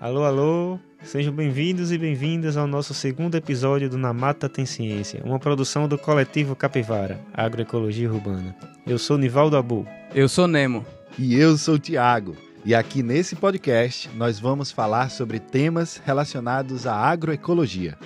Alô, 0.00 0.24
alô, 0.24 0.78
sejam 1.02 1.30
bem-vindos 1.30 1.92
e 1.92 1.98
bem-vindas 1.98 2.56
ao 2.56 2.66
nosso 2.66 2.94
segundo 2.94 3.34
episódio 3.34 3.86
do 3.90 3.98
Na 3.98 4.14
Mata 4.14 4.48
Tem 4.48 4.64
Ciência, 4.64 5.20
uma 5.22 5.38
produção 5.38 5.86
do 5.86 5.98
coletivo 5.98 6.56
Capivara, 6.56 7.20
Agroecologia 7.34 8.10
Urbana. 8.10 8.56
Eu 8.86 8.98
sou 8.98 9.18
Nivaldo 9.18 9.58
Abu. 9.58 9.86
Eu 10.14 10.26
sou 10.26 10.48
Nemo. 10.48 10.86
E 11.18 11.34
eu 11.34 11.54
sou 11.58 11.74
o 11.74 11.78
Tiago. 11.78 12.34
E 12.64 12.74
aqui 12.74 13.02
nesse 13.02 13.36
podcast 13.36 14.08
nós 14.14 14.40
vamos 14.40 14.70
falar 14.70 15.10
sobre 15.10 15.38
temas 15.38 16.00
relacionados 16.02 16.86
à 16.86 16.94
agroecologia. 16.96 17.98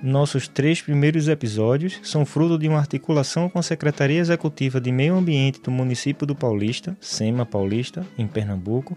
Nossos 0.00 0.46
três 0.46 0.80
primeiros 0.80 1.26
episódios 1.26 1.98
são 2.04 2.24
fruto 2.24 2.56
de 2.56 2.68
uma 2.68 2.78
articulação 2.78 3.48
com 3.48 3.58
a 3.58 3.62
Secretaria 3.62 4.20
Executiva 4.20 4.80
de 4.80 4.92
Meio 4.92 5.16
Ambiente 5.16 5.60
do 5.60 5.72
município 5.72 6.24
do 6.24 6.36
Paulista, 6.36 6.96
SEMA 7.00 7.44
Paulista, 7.44 8.06
em 8.16 8.28
Pernambuco, 8.28 8.96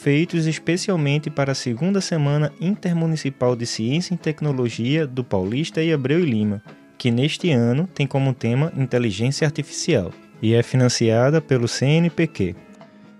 feitos 0.00 0.46
especialmente 0.46 1.28
para 1.28 1.52
a 1.52 1.56
segunda 1.56 2.00
semana 2.00 2.52
intermunicipal 2.60 3.56
de 3.56 3.66
Ciência 3.66 4.14
e 4.14 4.18
Tecnologia 4.18 5.04
do 5.06 5.24
Paulista 5.24 5.82
e 5.82 5.92
Abreu 5.92 6.20
e 6.20 6.30
Lima, 6.30 6.62
que 6.96 7.10
neste 7.10 7.50
ano 7.50 7.88
tem 7.92 8.06
como 8.06 8.32
tema 8.32 8.72
Inteligência 8.76 9.44
Artificial 9.44 10.12
e 10.40 10.54
é 10.54 10.62
financiada 10.62 11.40
pelo 11.40 11.66
CNPq. 11.66 12.54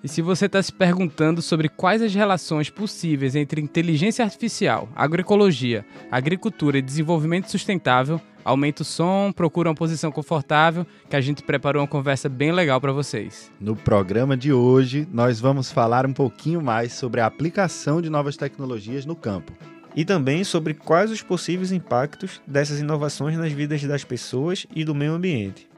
E 0.04 0.08
se 0.08 0.22
você 0.22 0.46
está 0.46 0.62
se 0.62 0.72
perguntando 0.72 1.42
sobre 1.42 1.68
quais 1.68 2.00
as 2.00 2.14
relações 2.14 2.70
possíveis 2.70 3.34
entre 3.34 3.60
inteligência 3.60 4.24
artificial, 4.24 4.88
agroecologia, 4.94 5.84
agricultura 6.08 6.78
e 6.78 6.82
desenvolvimento 6.82 7.50
sustentável, 7.50 8.20
aumenta 8.48 8.82
o 8.82 8.84
som, 8.84 9.30
procura 9.30 9.68
uma 9.68 9.74
posição 9.74 10.10
confortável, 10.10 10.86
que 11.08 11.14
a 11.14 11.20
gente 11.20 11.42
preparou 11.42 11.82
uma 11.82 11.88
conversa 11.88 12.30
bem 12.30 12.50
legal 12.50 12.80
para 12.80 12.92
vocês. 12.92 13.52
No 13.60 13.76
programa 13.76 14.36
de 14.36 14.52
hoje, 14.52 15.06
nós 15.12 15.38
vamos 15.38 15.70
falar 15.70 16.06
um 16.06 16.14
pouquinho 16.14 16.62
mais 16.62 16.94
sobre 16.94 17.20
a 17.20 17.26
aplicação 17.26 18.00
de 18.00 18.08
novas 18.08 18.36
tecnologias 18.38 19.04
no 19.04 19.14
campo. 19.14 19.52
E 19.94 20.04
também 20.04 20.44
sobre 20.44 20.72
quais 20.72 21.10
os 21.10 21.22
possíveis 21.22 21.72
impactos 21.72 22.40
dessas 22.46 22.80
inovações 22.80 23.36
nas 23.36 23.52
vidas 23.52 23.82
das 23.82 24.04
pessoas 24.04 24.66
e 24.74 24.82
do 24.82 24.94
meio 24.94 25.12
ambiente. 25.12 25.68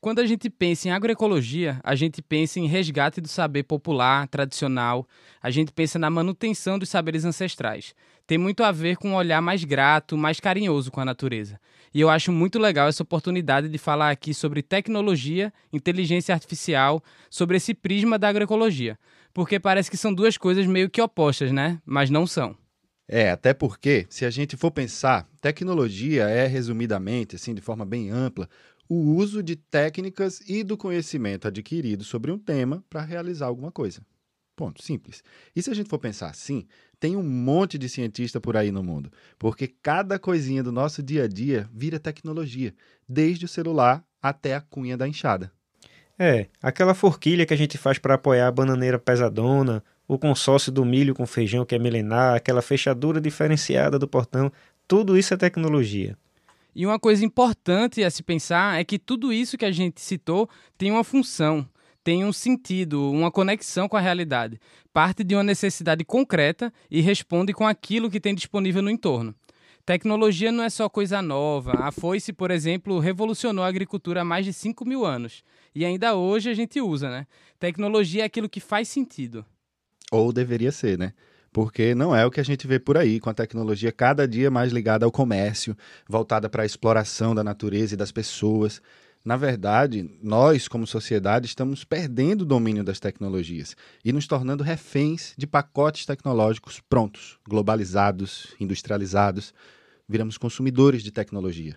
Quando 0.00 0.20
a 0.20 0.26
gente 0.26 0.48
pensa 0.48 0.88
em 0.88 0.92
agroecologia, 0.92 1.80
a 1.82 1.94
gente 1.94 2.22
pensa 2.22 2.60
em 2.60 2.66
resgate 2.66 3.20
do 3.20 3.26
saber 3.26 3.64
popular, 3.64 4.28
tradicional, 4.28 5.06
a 5.42 5.50
gente 5.50 5.72
pensa 5.72 5.98
na 5.98 6.08
manutenção 6.08 6.78
dos 6.78 6.88
saberes 6.88 7.24
ancestrais. 7.24 7.94
Tem 8.28 8.36
muito 8.36 8.62
a 8.62 8.70
ver 8.70 8.98
com 8.98 9.12
um 9.12 9.14
olhar 9.14 9.40
mais 9.40 9.64
grato, 9.64 10.14
mais 10.14 10.38
carinhoso 10.38 10.90
com 10.90 11.00
a 11.00 11.04
natureza. 11.04 11.58
E 11.94 12.00
eu 12.02 12.10
acho 12.10 12.30
muito 12.30 12.58
legal 12.58 12.86
essa 12.86 13.02
oportunidade 13.02 13.70
de 13.70 13.78
falar 13.78 14.10
aqui 14.10 14.34
sobre 14.34 14.62
tecnologia, 14.62 15.50
inteligência 15.72 16.34
artificial, 16.34 17.02
sobre 17.30 17.56
esse 17.56 17.72
prisma 17.72 18.18
da 18.18 18.28
agroecologia. 18.28 18.98
Porque 19.32 19.58
parece 19.58 19.90
que 19.90 19.96
são 19.96 20.12
duas 20.12 20.36
coisas 20.36 20.66
meio 20.66 20.90
que 20.90 21.00
opostas, 21.00 21.50
né? 21.52 21.80
Mas 21.86 22.10
não 22.10 22.26
são. 22.26 22.54
É, 23.08 23.30
até 23.30 23.54
porque, 23.54 24.04
se 24.10 24.26
a 24.26 24.30
gente 24.30 24.58
for 24.58 24.70
pensar, 24.70 25.26
tecnologia 25.40 26.24
é, 26.24 26.46
resumidamente, 26.46 27.34
assim, 27.34 27.54
de 27.54 27.62
forma 27.62 27.86
bem 27.86 28.10
ampla, 28.10 28.46
o 28.86 29.14
uso 29.14 29.42
de 29.42 29.56
técnicas 29.56 30.42
e 30.46 30.62
do 30.62 30.76
conhecimento 30.76 31.48
adquirido 31.48 32.04
sobre 32.04 32.30
um 32.30 32.38
tema 32.38 32.84
para 32.90 33.00
realizar 33.00 33.46
alguma 33.46 33.72
coisa. 33.72 34.02
Ponto, 34.58 34.82
simples. 34.82 35.22
E 35.54 35.62
se 35.62 35.70
a 35.70 35.72
gente 35.72 35.88
for 35.88 36.00
pensar 36.00 36.30
assim, 36.30 36.66
tem 36.98 37.14
um 37.14 37.22
monte 37.22 37.78
de 37.78 37.88
cientista 37.88 38.40
por 38.40 38.56
aí 38.56 38.72
no 38.72 38.82
mundo, 38.82 39.08
porque 39.38 39.68
cada 39.68 40.18
coisinha 40.18 40.64
do 40.64 40.72
nosso 40.72 41.00
dia 41.00 41.22
a 41.22 41.28
dia 41.28 41.70
vira 41.72 42.00
tecnologia, 42.00 42.74
desde 43.08 43.44
o 43.44 43.48
celular 43.48 44.04
até 44.20 44.56
a 44.56 44.60
cunha 44.60 44.96
da 44.96 45.06
enxada. 45.06 45.52
É, 46.18 46.48
aquela 46.60 46.92
forquilha 46.92 47.46
que 47.46 47.54
a 47.54 47.56
gente 47.56 47.78
faz 47.78 48.00
para 48.00 48.14
apoiar 48.14 48.48
a 48.48 48.50
bananeira 48.50 48.98
pesadona, 48.98 49.80
o 50.08 50.18
consórcio 50.18 50.72
do 50.72 50.84
milho 50.84 51.14
com 51.14 51.24
feijão 51.24 51.64
que 51.64 51.76
é 51.76 51.78
milenar, 51.78 52.34
aquela 52.34 52.60
fechadura 52.60 53.20
diferenciada 53.20 53.96
do 53.96 54.08
portão, 54.08 54.50
tudo 54.88 55.16
isso 55.16 55.32
é 55.32 55.36
tecnologia. 55.36 56.18
E 56.74 56.84
uma 56.84 56.98
coisa 56.98 57.24
importante 57.24 58.02
a 58.02 58.10
se 58.10 58.24
pensar 58.24 58.80
é 58.80 58.82
que 58.82 58.98
tudo 58.98 59.32
isso 59.32 59.56
que 59.56 59.64
a 59.64 59.70
gente 59.70 60.00
citou 60.00 60.50
tem 60.76 60.90
uma 60.90 61.04
função, 61.04 61.64
tem 62.08 62.24
um 62.24 62.32
sentido, 62.32 63.10
uma 63.10 63.30
conexão 63.30 63.86
com 63.86 63.94
a 63.94 64.00
realidade. 64.00 64.58
Parte 64.94 65.22
de 65.22 65.34
uma 65.34 65.44
necessidade 65.44 66.06
concreta 66.06 66.72
e 66.90 67.02
responde 67.02 67.52
com 67.52 67.66
aquilo 67.66 68.10
que 68.10 68.18
tem 68.18 68.34
disponível 68.34 68.80
no 68.80 68.88
entorno. 68.88 69.34
Tecnologia 69.84 70.50
não 70.50 70.64
é 70.64 70.70
só 70.70 70.88
coisa 70.88 71.20
nova. 71.20 71.72
A 71.72 71.92
foice, 71.92 72.32
por 72.32 72.50
exemplo, 72.50 72.98
revolucionou 72.98 73.62
a 73.62 73.68
agricultura 73.68 74.22
há 74.22 74.24
mais 74.24 74.46
de 74.46 74.54
5 74.54 74.86
mil 74.86 75.04
anos. 75.04 75.44
E 75.74 75.84
ainda 75.84 76.14
hoje 76.14 76.48
a 76.48 76.54
gente 76.54 76.80
usa, 76.80 77.10
né? 77.10 77.26
Tecnologia 77.60 78.22
é 78.22 78.24
aquilo 78.24 78.48
que 78.48 78.58
faz 78.58 78.88
sentido. 78.88 79.44
Ou 80.10 80.32
deveria 80.32 80.72
ser, 80.72 80.96
né? 80.96 81.12
porque 81.52 81.94
não 81.94 82.14
é 82.14 82.24
o 82.24 82.30
que 82.30 82.40
a 82.40 82.44
gente 82.44 82.66
vê 82.66 82.78
por 82.78 82.96
aí, 82.96 83.18
com 83.18 83.30
a 83.30 83.34
tecnologia 83.34 83.90
cada 83.90 84.28
dia 84.28 84.50
mais 84.50 84.72
ligada 84.72 85.04
ao 85.04 85.10
comércio, 85.10 85.76
voltada 86.08 86.48
para 86.48 86.62
a 86.62 86.66
exploração 86.66 87.34
da 87.34 87.42
natureza 87.42 87.94
e 87.94 87.96
das 87.96 88.12
pessoas. 88.12 88.80
Na 89.24 89.36
verdade, 89.36 90.08
nós, 90.22 90.68
como 90.68 90.86
sociedade, 90.86 91.46
estamos 91.46 91.84
perdendo 91.84 92.42
o 92.42 92.46
domínio 92.46 92.82
das 92.82 93.00
tecnologias 93.00 93.76
e 94.04 94.12
nos 94.12 94.26
tornando 94.26 94.64
reféns 94.64 95.34
de 95.36 95.46
pacotes 95.46 96.06
tecnológicos 96.06 96.80
prontos, 96.88 97.38
globalizados, 97.46 98.54
industrializados. 98.58 99.52
Viramos 100.08 100.38
consumidores 100.38 101.02
de 101.02 101.10
tecnologia. 101.10 101.76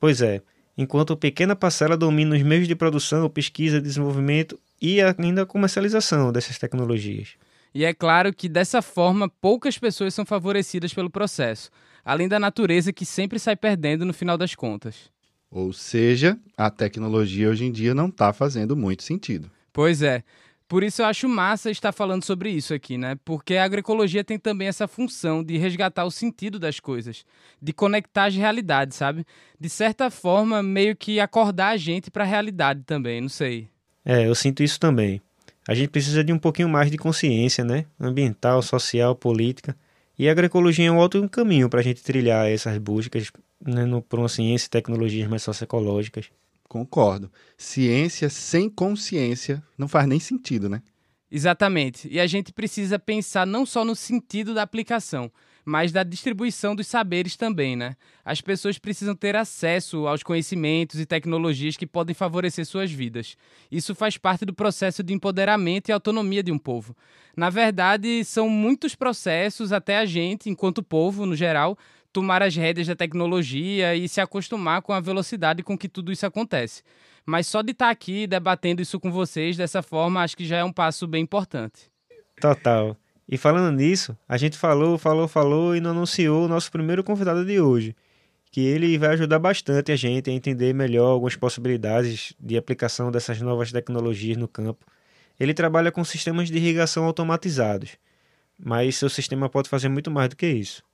Pois 0.00 0.20
é, 0.20 0.42
enquanto 0.76 1.16
pequena 1.16 1.54
parcela 1.54 1.96
domina 1.96 2.34
os 2.34 2.42
meios 2.42 2.66
de 2.66 2.74
produção, 2.74 3.30
pesquisa, 3.30 3.80
desenvolvimento 3.80 4.58
e 4.82 5.00
ainda 5.00 5.42
a 5.42 5.46
comercialização 5.46 6.32
dessas 6.32 6.58
tecnologias. 6.58 7.36
E 7.72 7.84
é 7.84 7.94
claro 7.94 8.32
que 8.32 8.48
dessa 8.48 8.80
forma 8.80 9.28
poucas 9.28 9.78
pessoas 9.78 10.14
são 10.14 10.24
favorecidas 10.24 10.92
pelo 10.94 11.10
processo, 11.10 11.70
além 12.04 12.28
da 12.28 12.38
natureza 12.38 12.92
que 12.92 13.04
sempre 13.04 13.38
sai 13.38 13.56
perdendo 13.56 14.04
no 14.04 14.12
final 14.12 14.38
das 14.38 14.54
contas. 14.54 15.13
Ou 15.54 15.72
seja, 15.72 16.36
a 16.56 16.68
tecnologia 16.68 17.48
hoje 17.48 17.64
em 17.64 17.70
dia 17.70 17.94
não 17.94 18.08
está 18.08 18.32
fazendo 18.32 18.76
muito 18.76 19.04
sentido. 19.04 19.50
Pois 19.72 20.02
é. 20.02 20.22
Por 20.66 20.82
isso 20.82 21.02
eu 21.02 21.06
acho 21.06 21.28
massa 21.28 21.70
estar 21.70 21.92
falando 21.92 22.24
sobre 22.24 22.50
isso 22.50 22.74
aqui, 22.74 22.98
né? 22.98 23.16
Porque 23.24 23.54
a 23.54 23.64
agroecologia 23.64 24.24
tem 24.24 24.38
também 24.38 24.66
essa 24.66 24.88
função 24.88 25.44
de 25.44 25.56
resgatar 25.56 26.04
o 26.04 26.10
sentido 26.10 26.58
das 26.58 26.80
coisas, 26.80 27.24
de 27.62 27.72
conectar 27.72 28.24
as 28.24 28.34
realidades, 28.34 28.96
sabe? 28.96 29.24
De 29.60 29.68
certa 29.68 30.10
forma, 30.10 30.62
meio 30.62 30.96
que 30.96 31.20
acordar 31.20 31.68
a 31.68 31.76
gente 31.76 32.10
para 32.10 32.24
a 32.24 32.26
realidade 32.26 32.82
também, 32.84 33.20
não 33.20 33.28
sei. 33.28 33.68
É, 34.04 34.26
eu 34.26 34.34
sinto 34.34 34.62
isso 34.62 34.80
também 34.80 35.22
a 35.66 35.74
gente 35.74 35.88
precisa 35.88 36.22
de 36.22 36.32
um 36.32 36.38
pouquinho 36.38 36.68
mais 36.68 36.90
de 36.90 36.98
consciência, 36.98 37.64
né? 37.64 37.86
Ambiental, 37.98 38.60
social, 38.60 39.14
política. 39.16 39.74
E 40.18 40.28
a 40.28 40.32
agroecologia 40.32 40.86
é 40.86 40.90
um 40.90 40.98
outro 40.98 41.26
caminho 41.28 41.68
para 41.68 41.80
a 41.80 41.82
gente 41.82 42.02
trilhar 42.02 42.46
essas 42.48 42.76
buscas 42.78 43.32
né, 43.64 43.84
no, 43.84 44.02
por 44.02 44.18
uma 44.18 44.28
ciência 44.28 44.66
e 44.66 44.70
tecnologias 44.70 45.28
mais 45.28 45.42
socioecológicas. 45.42 46.30
Concordo. 46.68 47.30
Ciência 47.56 48.28
sem 48.28 48.68
consciência 48.68 49.62
não 49.78 49.86
faz 49.88 50.06
nem 50.06 50.18
sentido, 50.18 50.68
né? 50.68 50.82
Exatamente. 51.30 52.08
E 52.10 52.20
a 52.20 52.26
gente 52.26 52.52
precisa 52.52 52.98
pensar 52.98 53.46
não 53.46 53.66
só 53.66 53.84
no 53.84 53.94
sentido 53.94 54.54
da 54.54 54.62
aplicação, 54.62 55.30
mas 55.64 55.90
da 55.90 56.02
distribuição 56.02 56.76
dos 56.76 56.86
saberes 56.86 57.36
também, 57.36 57.74
né? 57.74 57.96
As 58.24 58.40
pessoas 58.40 58.78
precisam 58.78 59.14
ter 59.14 59.34
acesso 59.34 60.06
aos 60.06 60.22
conhecimentos 60.22 61.00
e 61.00 61.06
tecnologias 61.06 61.76
que 61.76 61.86
podem 61.86 62.14
favorecer 62.14 62.66
suas 62.66 62.92
vidas. 62.92 63.36
Isso 63.70 63.94
faz 63.94 64.18
parte 64.18 64.44
do 64.44 64.52
processo 64.52 65.02
de 65.02 65.14
empoderamento 65.14 65.88
e 65.88 65.92
autonomia 65.92 66.42
de 66.42 66.52
um 66.52 66.58
povo. 66.58 66.94
Na 67.36 67.50
verdade, 67.50 68.24
são 68.24 68.48
muitos 68.48 68.94
processos 68.94 69.72
até 69.72 69.98
a 69.98 70.04
gente, 70.04 70.50
enquanto 70.50 70.82
povo, 70.82 71.26
no 71.26 71.34
geral, 71.34 71.76
tomar 72.14 72.44
as 72.44 72.54
rédeas 72.54 72.86
da 72.86 72.94
tecnologia 72.94 73.96
e 73.96 74.08
se 74.08 74.20
acostumar 74.20 74.80
com 74.82 74.92
a 74.92 75.00
velocidade 75.00 75.64
com 75.64 75.76
que 75.76 75.88
tudo 75.88 76.12
isso 76.12 76.24
acontece. 76.24 76.84
Mas 77.26 77.48
só 77.48 77.60
de 77.60 77.72
estar 77.72 77.90
aqui 77.90 78.24
debatendo 78.24 78.80
isso 78.80 79.00
com 79.00 79.10
vocês 79.10 79.56
dessa 79.56 79.82
forma, 79.82 80.22
acho 80.22 80.36
que 80.36 80.46
já 80.46 80.58
é 80.58 80.64
um 80.64 80.72
passo 80.72 81.08
bem 81.08 81.24
importante. 81.24 81.90
Total. 82.40 82.96
E 83.28 83.36
falando 83.36 83.74
nisso, 83.74 84.16
a 84.28 84.36
gente 84.36 84.56
falou, 84.56 84.96
falou, 84.96 85.26
falou 85.26 85.74
e 85.74 85.80
não 85.80 85.90
anunciou 85.90 86.44
o 86.44 86.48
nosso 86.48 86.70
primeiro 86.70 87.02
convidado 87.02 87.44
de 87.44 87.60
hoje, 87.60 87.96
que 88.52 88.60
ele 88.60 88.96
vai 88.96 89.10
ajudar 89.10 89.40
bastante 89.40 89.90
a 89.90 89.96
gente 89.96 90.30
a 90.30 90.32
entender 90.32 90.72
melhor 90.72 91.10
algumas 91.10 91.34
possibilidades 91.34 92.32
de 92.38 92.56
aplicação 92.56 93.10
dessas 93.10 93.40
novas 93.40 93.72
tecnologias 93.72 94.36
no 94.36 94.46
campo. 94.46 94.86
Ele 95.40 95.52
trabalha 95.52 95.90
com 95.90 96.04
sistemas 96.04 96.48
de 96.48 96.58
irrigação 96.58 97.06
automatizados, 97.06 97.96
mas 98.56 98.94
seu 98.94 99.08
sistema 99.08 99.48
pode 99.48 99.68
fazer 99.68 99.88
muito 99.88 100.12
mais 100.12 100.28
do 100.28 100.36
que 100.36 100.46
isso. 100.46 100.84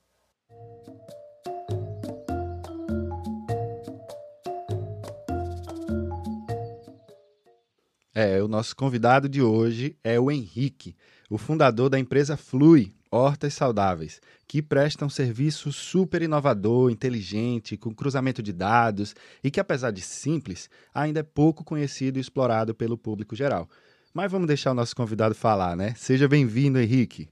É, 8.14 8.42
o 8.42 8.48
nosso 8.48 8.74
convidado 8.74 9.28
de 9.28 9.40
hoje 9.40 9.96
é 10.02 10.18
o 10.18 10.30
Henrique 10.30 10.96
o 11.30 11.38
fundador 11.38 11.88
da 11.88 11.98
empresa 11.98 12.36
Flui 12.36 12.92
Hortas 13.08 13.54
Saudáveis, 13.54 14.20
que 14.48 14.60
presta 14.60 15.06
um 15.06 15.08
serviço 15.08 15.72
super 15.72 16.22
inovador, 16.22 16.90
inteligente, 16.90 17.76
com 17.76 17.94
cruzamento 17.94 18.42
de 18.42 18.52
dados 18.52 19.14
e 19.42 19.50
que, 19.50 19.60
apesar 19.60 19.92
de 19.92 20.00
simples, 20.00 20.68
ainda 20.92 21.20
é 21.20 21.22
pouco 21.22 21.62
conhecido 21.62 22.18
e 22.18 22.20
explorado 22.20 22.74
pelo 22.74 22.98
público 22.98 23.36
geral. 23.36 23.68
Mas 24.12 24.30
vamos 24.30 24.48
deixar 24.48 24.72
o 24.72 24.74
nosso 24.74 24.94
convidado 24.94 25.36
falar, 25.36 25.76
né? 25.76 25.94
Seja 25.96 26.26
bem-vindo, 26.26 26.80
Henrique. 26.80 27.28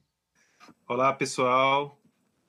Olá, 0.88 1.12
pessoal. 1.12 1.98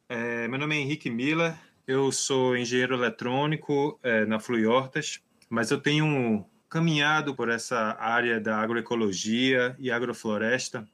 É, 0.07 0.47
meu 0.47 0.59
nome 0.59 0.75
é 0.75 0.81
Henrique 0.81 1.09
Miller. 1.09 1.55
Eu 1.87 2.11
sou 2.11 2.55
engenheiro 2.55 2.93
eletrônico 2.93 3.99
é, 4.03 4.23
na 4.25 4.39
Fluiortas, 4.39 5.19
mas 5.49 5.71
eu 5.71 5.81
tenho 5.81 6.45
caminhado 6.69 7.35
por 7.35 7.49
essa 7.49 7.97
área 7.99 8.39
da 8.39 8.57
agroecologia 8.57 9.75
e 9.79 9.89
agrofloresta. 9.89 10.87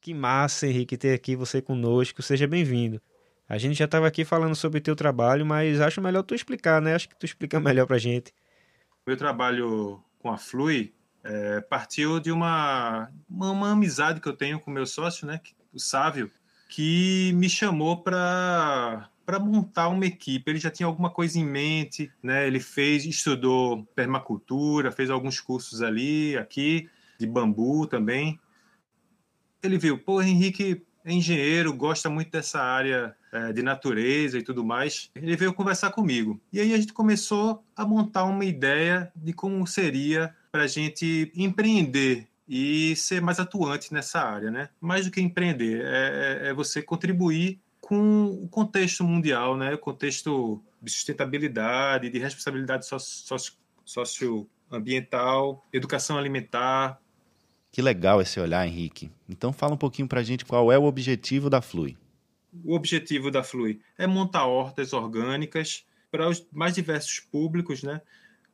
Que 0.00 0.12
massa, 0.12 0.66
Henrique, 0.66 0.96
ter 0.96 1.14
aqui 1.14 1.36
você 1.36 1.62
conosco. 1.62 2.22
Seja 2.22 2.46
bem-vindo. 2.46 3.00
A 3.48 3.56
gente 3.56 3.76
já 3.76 3.84
estava 3.84 4.06
aqui 4.06 4.24
falando 4.24 4.54
sobre 4.54 4.78
o 4.78 4.82
teu 4.82 4.96
trabalho, 4.96 5.46
mas 5.46 5.80
acho 5.80 6.00
melhor 6.00 6.22
tu 6.22 6.34
explicar, 6.34 6.82
né? 6.82 6.94
Acho 6.94 7.08
que 7.08 7.16
tu 7.16 7.24
explica 7.24 7.60
melhor 7.60 7.86
para 7.86 7.98
gente. 7.98 8.34
Meu 9.06 9.16
trabalho 9.16 10.02
com 10.18 10.30
a 10.30 10.38
Flui 10.38 10.92
é, 11.24 11.60
partiu 11.60 12.18
de 12.18 12.32
uma, 12.32 13.10
uma, 13.28 13.50
uma, 13.50 13.72
amizade 13.72 14.20
que 14.20 14.28
eu 14.28 14.36
tenho 14.36 14.58
com 14.58 14.70
meu 14.70 14.86
sócio, 14.86 15.26
né, 15.26 15.40
o 15.72 15.78
Sávio, 15.78 16.30
que 16.72 17.32
me 17.34 17.50
chamou 17.50 17.98
para 17.98 19.10
para 19.26 19.38
montar 19.38 19.88
uma 19.88 20.06
equipe. 20.06 20.50
Ele 20.50 20.58
já 20.58 20.70
tinha 20.70 20.86
alguma 20.86 21.10
coisa 21.10 21.38
em 21.38 21.44
mente, 21.44 22.10
né? 22.22 22.46
Ele 22.46 22.58
fez, 22.58 23.04
estudou 23.04 23.84
permacultura, 23.94 24.90
fez 24.90 25.10
alguns 25.10 25.38
cursos 25.38 25.80
ali, 25.80 26.36
aqui 26.36 26.88
de 27.18 27.26
bambu 27.26 27.86
também. 27.86 28.40
Ele 29.62 29.78
viu, 29.78 29.96
pô, 29.96 30.20
Henrique 30.20 30.82
é 31.04 31.12
engenheiro, 31.12 31.72
gosta 31.72 32.10
muito 32.10 32.32
dessa 32.32 32.60
área 32.60 33.14
é, 33.30 33.52
de 33.52 33.62
natureza 33.62 34.38
e 34.38 34.42
tudo 34.42 34.64
mais. 34.64 35.10
Ele 35.14 35.36
veio 35.36 35.52
conversar 35.52 35.90
comigo. 35.90 36.40
E 36.52 36.58
aí 36.58 36.72
a 36.72 36.78
gente 36.78 36.92
começou 36.92 37.62
a 37.76 37.84
montar 37.84 38.24
uma 38.24 38.44
ideia 38.44 39.12
de 39.14 39.32
como 39.32 39.66
seria 39.66 40.34
para 40.50 40.62
a 40.62 40.66
gente 40.66 41.30
empreender 41.36 42.31
e 42.54 42.94
ser 42.96 43.22
mais 43.22 43.40
atuante 43.40 43.94
nessa 43.94 44.20
área, 44.20 44.50
né? 44.50 44.68
Mais 44.78 45.06
do 45.06 45.10
que 45.10 45.22
empreender, 45.22 45.86
é, 45.86 46.42
é, 46.44 46.48
é 46.48 46.52
você 46.52 46.82
contribuir 46.82 47.58
com 47.80 48.26
o 48.26 48.46
contexto 48.46 49.02
mundial, 49.02 49.56
né? 49.56 49.72
O 49.72 49.78
contexto 49.78 50.62
de 50.82 50.92
sustentabilidade, 50.92 52.10
de 52.10 52.18
responsabilidade 52.18 52.84
socio, 52.86 53.56
socioambiental, 53.86 55.64
educação 55.72 56.18
alimentar. 56.18 57.00
Que 57.70 57.80
legal 57.80 58.20
esse 58.20 58.38
olhar, 58.38 58.66
Henrique. 58.66 59.10
Então 59.26 59.50
fala 59.50 59.72
um 59.72 59.78
pouquinho 59.78 60.06
para 60.06 60.20
a 60.20 60.22
gente 60.22 60.44
qual 60.44 60.70
é 60.70 60.76
o 60.76 60.84
objetivo 60.84 61.48
da 61.48 61.62
Flui. 61.62 61.96
O 62.62 62.74
objetivo 62.74 63.30
da 63.30 63.42
Flui 63.42 63.80
é 63.96 64.06
montar 64.06 64.44
hortas 64.44 64.92
orgânicas 64.92 65.86
para 66.10 66.28
os 66.28 66.46
mais 66.52 66.74
diversos 66.74 67.18
públicos, 67.18 67.82
né? 67.82 68.02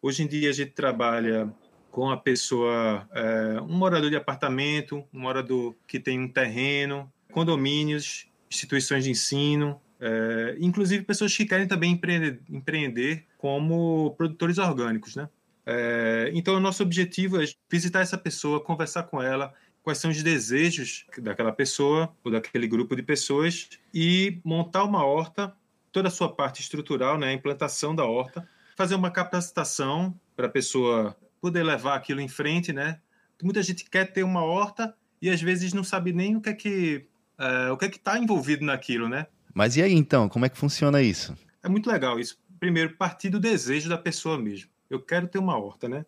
Hoje 0.01 0.23
em 0.23 0.29
dia 0.29 0.51
a 0.51 0.53
gente 0.53 0.71
trabalha 0.71 1.53
com 1.99 2.11
a 2.11 2.17
pessoa, 2.17 3.09
é, 3.13 3.61
um 3.61 3.77
morador 3.77 4.09
de 4.09 4.15
apartamento, 4.15 5.05
um 5.13 5.19
morador 5.19 5.75
que 5.85 5.99
tem 5.99 6.21
um 6.21 6.29
terreno, 6.29 7.13
condomínios, 7.33 8.29
instituições 8.49 9.03
de 9.03 9.11
ensino, 9.11 9.81
é, 9.99 10.57
inclusive 10.61 11.03
pessoas 11.03 11.37
que 11.37 11.45
querem 11.45 11.67
também 11.67 11.91
empreender, 11.91 12.41
empreender 12.49 13.27
como 13.37 14.15
produtores 14.17 14.59
orgânicos, 14.59 15.17
né? 15.17 15.29
É, 15.67 16.31
então, 16.35 16.55
o 16.55 16.61
nosso 16.61 16.85
objetivo 16.85 17.43
é 17.43 17.47
visitar 17.69 17.99
essa 17.99 18.17
pessoa, 18.17 18.63
conversar 18.63 19.03
com 19.03 19.21
ela, 19.21 19.53
quais 19.83 19.99
são 19.99 20.13
os 20.13 20.23
desejos 20.23 21.05
daquela 21.19 21.51
pessoa 21.51 22.15
ou 22.23 22.31
daquele 22.31 22.69
grupo 22.69 22.95
de 22.95 23.03
pessoas 23.03 23.71
e 23.93 24.41
montar 24.45 24.85
uma 24.85 25.05
horta, 25.05 25.53
toda 25.91 26.07
a 26.07 26.13
sua 26.13 26.33
parte 26.33 26.63
estrutural, 26.63 27.19
né, 27.19 27.31
a 27.31 27.33
implantação 27.33 27.93
da 27.93 28.05
horta, 28.05 28.49
fazer 28.77 28.95
uma 28.95 29.11
capacitação 29.11 30.15
para 30.37 30.47
a 30.47 30.49
pessoa 30.51 31.17
poder 31.41 31.63
levar 31.63 31.95
aquilo 31.95 32.21
em 32.21 32.29
frente, 32.29 32.73
né? 32.73 33.01
Muita 33.43 33.63
gente 33.63 33.89
quer 33.89 34.13
ter 34.13 34.23
uma 34.23 34.43
horta 34.43 34.95
e 35.21 35.31
às 35.31 35.41
vezes 35.41 35.73
não 35.73 35.85
sabe 35.85 36.13
nem 36.13 36.37
o 36.37 36.41
que 36.41 36.49
é 36.51 36.55
que 36.55 37.07
uh, 37.39 37.73
o 37.73 37.77
que 37.77 37.85
é 37.85 37.89
que 37.89 37.97
está 37.97 38.19
envolvido 38.19 38.65
naquilo, 38.65 39.09
né? 39.09 39.27
Mas 39.55 39.77
e 39.77 39.83
aí 39.83 39.93
então, 39.93 40.29
como 40.29 40.45
é 40.45 40.49
que 40.49 40.59
funciona 40.59 41.03
isso? 41.03 41.37
É 41.63 41.69
muito 41.69 41.91
legal 41.91 42.19
isso. 42.19 42.39
Primeiro, 42.59 42.97
partir 42.97 43.31
do 43.31 43.41
desejo 43.41 43.89
da 43.89 43.99
pessoa 43.99 44.39
mesmo. 44.39 44.71
Eu 44.91 45.01
quero 45.01 45.29
ter 45.29 45.39
uma 45.39 45.57
horta, 45.57 45.89
né? 45.89 46.05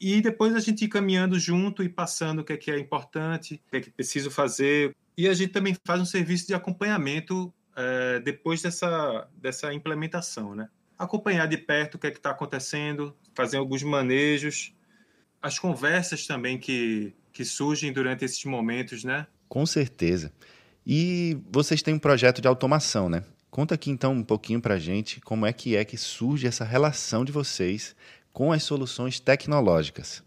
E 0.00 0.20
depois 0.20 0.54
a 0.54 0.60
gente 0.60 0.84
ir 0.84 0.88
caminhando 0.88 1.38
junto 1.38 1.82
e 1.82 1.88
passando 1.88 2.40
o 2.40 2.44
que 2.44 2.52
é 2.52 2.56
que 2.56 2.70
é 2.70 2.78
importante, 2.78 3.62
o 3.66 3.70
que 3.70 3.76
é 3.76 3.80
que 3.80 3.90
preciso 3.90 4.30
fazer. 4.30 4.96
E 5.16 5.28
a 5.28 5.34
gente 5.34 5.52
também 5.52 5.76
faz 5.86 6.00
um 6.00 6.04
serviço 6.04 6.46
de 6.46 6.54
acompanhamento 6.54 7.52
uh, 7.72 8.20
depois 8.24 8.62
dessa, 8.62 9.28
dessa 9.36 9.72
implementação, 9.72 10.54
né? 10.54 10.68
Acompanhar 11.02 11.48
de 11.48 11.58
perto 11.58 11.96
o 11.96 11.98
que 11.98 12.06
é 12.06 12.10
que 12.12 12.18
está 12.18 12.30
acontecendo, 12.30 13.12
fazer 13.34 13.56
alguns 13.56 13.82
manejos, 13.82 14.72
as 15.42 15.58
conversas 15.58 16.28
também 16.28 16.56
que, 16.56 17.12
que 17.32 17.44
surgem 17.44 17.92
durante 17.92 18.24
esses 18.24 18.44
momentos, 18.44 19.02
né? 19.02 19.26
Com 19.48 19.66
certeza. 19.66 20.32
E 20.86 21.36
vocês 21.50 21.82
têm 21.82 21.94
um 21.94 21.98
projeto 21.98 22.40
de 22.40 22.46
automação, 22.46 23.08
né? 23.08 23.24
Conta 23.50 23.74
aqui 23.74 23.90
então 23.90 24.12
um 24.12 24.22
pouquinho 24.22 24.60
para 24.60 24.74
a 24.74 24.78
gente 24.78 25.20
como 25.20 25.44
é 25.44 25.52
que 25.52 25.74
é 25.74 25.84
que 25.84 25.96
surge 25.96 26.46
essa 26.46 26.64
relação 26.64 27.24
de 27.24 27.32
vocês 27.32 27.96
com 28.32 28.52
as 28.52 28.62
soluções 28.62 29.18
tecnológicas. 29.18 30.22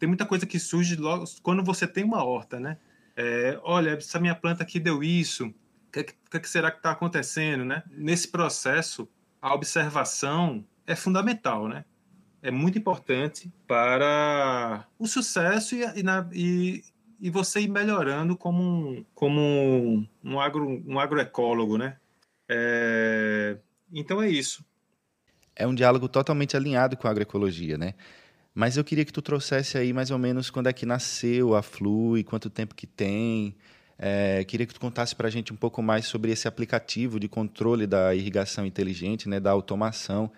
Tem 0.00 0.08
muita 0.08 0.26
coisa 0.26 0.46
que 0.46 0.58
surge 0.58 0.96
logo 0.96 1.24
quando 1.42 1.62
você 1.62 1.86
tem 1.86 2.02
uma 2.02 2.24
horta, 2.24 2.58
né? 2.58 2.76
É, 3.16 3.56
olha, 3.62 3.90
essa 3.90 4.18
minha 4.18 4.34
planta 4.34 4.64
aqui 4.64 4.80
deu 4.80 5.00
isso, 5.00 5.46
o 5.46 5.54
que, 5.92 6.02
que, 6.02 6.40
que, 6.40 6.48
será 6.48 6.72
que 6.72 6.78
está 6.78 6.90
acontecendo, 6.90 7.64
né? 7.64 7.84
Nesse 7.88 8.26
processo, 8.26 9.08
a 9.42 9.52
observação 9.52 10.64
é 10.86 10.96
fundamental, 10.96 11.68
né? 11.68 11.84
é 12.42 12.50
muito 12.50 12.76
importante 12.76 13.50
para 13.68 14.84
o 14.98 15.06
sucesso 15.06 15.76
e, 15.76 16.00
e, 16.00 16.02
na, 16.02 16.28
e, 16.32 16.82
e 17.20 17.30
você 17.30 17.60
ir 17.60 17.68
melhorando 17.68 18.36
como 18.36 18.60
um, 18.60 19.04
como 19.14 20.04
um, 20.24 20.40
agro, 20.40 20.82
um 20.84 20.98
agroecólogo, 20.98 21.78
né? 21.78 21.96
É, 22.48 23.56
então 23.92 24.20
é 24.20 24.28
isso. 24.28 24.64
É 25.54 25.66
um 25.66 25.74
diálogo 25.74 26.08
totalmente 26.08 26.56
alinhado 26.56 26.96
com 26.96 27.06
a 27.06 27.10
agroecologia, 27.12 27.78
né? 27.78 27.94
Mas 28.52 28.76
eu 28.76 28.84
queria 28.84 29.04
que 29.04 29.12
tu 29.12 29.22
trouxesse 29.22 29.78
aí 29.78 29.92
mais 29.92 30.10
ou 30.10 30.18
menos 30.18 30.50
quando 30.50 30.66
é 30.66 30.72
que 30.72 30.84
nasceu 30.84 31.54
a 31.54 31.62
Flui, 31.62 32.24
quanto 32.24 32.50
tempo 32.50 32.74
que 32.74 32.86
tem. 32.86 33.54
É, 34.04 34.42
queria 34.44 34.66
que 34.66 34.74
tu 34.74 34.80
contasse 34.80 35.14
para 35.14 35.28
a 35.28 35.30
gente 35.30 35.52
um 35.52 35.56
pouco 35.56 35.80
mais 35.80 36.06
sobre 36.06 36.32
esse 36.32 36.48
aplicativo 36.48 37.20
de 37.20 37.28
controle 37.28 37.86
da 37.86 38.12
irrigação 38.14 38.66
inteligente, 38.66 39.28
né, 39.28 39.38
da 39.38 39.52
automação 39.52 40.32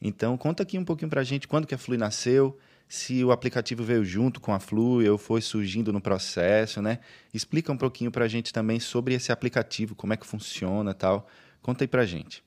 então, 0.00 0.36
conta 0.36 0.62
aqui 0.62 0.78
um 0.78 0.84
pouquinho 0.84 1.10
para 1.10 1.20
a 1.20 1.24
gente 1.24 1.48
quando 1.48 1.66
que 1.66 1.74
a 1.74 1.78
Flui 1.78 1.98
nasceu, 1.98 2.56
se 2.88 3.24
o 3.24 3.32
aplicativo 3.32 3.82
veio 3.82 4.04
junto 4.04 4.40
com 4.40 4.52
a 4.54 4.60
Flui 4.60 5.08
ou 5.08 5.18
foi 5.18 5.40
surgindo 5.40 5.92
no 5.92 6.00
processo, 6.00 6.80
né? 6.80 7.00
Explica 7.34 7.72
um 7.72 7.76
pouquinho 7.76 8.10
para 8.10 8.24
a 8.24 8.28
gente 8.28 8.52
também 8.52 8.80
sobre 8.80 9.14
esse 9.14 9.32
aplicativo, 9.32 9.94
como 9.94 10.12
é 10.12 10.16
que 10.16 10.26
funciona 10.26 10.94
tal. 10.94 11.28
Conta 11.60 11.84
aí 11.84 11.88
para 11.88 12.02
a 12.02 12.06
gente. 12.06 12.42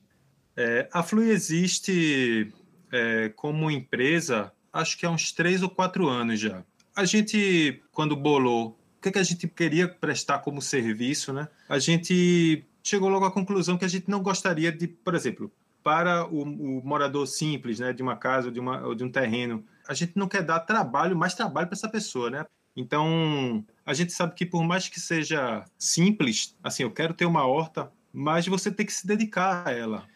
É, 0.56 0.88
a 0.92 1.02
Flui 1.02 1.30
existe 1.30 2.52
é, 2.90 3.28
como 3.36 3.70
empresa, 3.70 4.50
acho 4.72 4.98
que 4.98 5.06
há 5.06 5.10
uns 5.10 5.30
três 5.30 5.62
ou 5.62 5.68
quatro 5.68 6.08
anos 6.08 6.40
já. 6.40 6.64
A 6.96 7.04
gente, 7.04 7.82
quando 7.92 8.16
bolou 8.16 8.78
que, 9.02 9.08
é 9.08 9.12
que 9.12 9.18
a 9.18 9.22
gente 9.22 9.48
queria 9.48 9.88
prestar 9.88 10.38
como 10.38 10.62
serviço, 10.62 11.32
né? 11.32 11.48
A 11.68 11.78
gente 11.78 12.64
chegou 12.82 13.08
logo 13.08 13.24
à 13.24 13.30
conclusão 13.30 13.76
que 13.76 13.84
a 13.84 13.88
gente 13.88 14.08
não 14.08 14.22
gostaria 14.22 14.70
de, 14.70 14.86
por 14.86 15.14
exemplo, 15.14 15.52
para 15.82 16.24
o, 16.26 16.42
o, 16.42 16.82
morador 16.84 17.26
simples, 17.26 17.80
né, 17.80 17.92
de 17.92 18.02
uma 18.02 18.16
casa 18.16 18.46
ou 18.46 18.52
de, 18.52 18.60
uma, 18.60 18.86
ou 18.86 18.94
de 18.94 19.02
um 19.04 19.10
terreno. 19.10 19.64
A 19.88 19.94
gente 19.94 20.12
não 20.16 20.28
quer 20.28 20.42
dar 20.42 20.60
trabalho, 20.60 21.16
mais 21.16 21.34
trabalho 21.34 21.66
para 21.66 21.76
essa 21.76 21.88
pessoa, 21.88 22.30
né? 22.30 22.46
Então, 22.76 23.64
a 23.84 23.92
gente 23.92 24.12
sabe 24.12 24.34
que 24.34 24.46
por 24.46 24.64
mais 24.64 24.88
que 24.88 24.98
seja 24.98 25.64
simples, 25.76 26.56
assim, 26.62 26.84
eu 26.84 26.90
quero 26.90 27.12
ter 27.12 27.26
uma 27.26 27.46
horta, 27.46 27.92
mas 28.12 28.46
você 28.46 28.70
tem 28.70 28.86
que 28.86 28.92
se 28.92 29.06
dedicar 29.06 29.66
a 29.66 29.72
ela. 29.72 30.06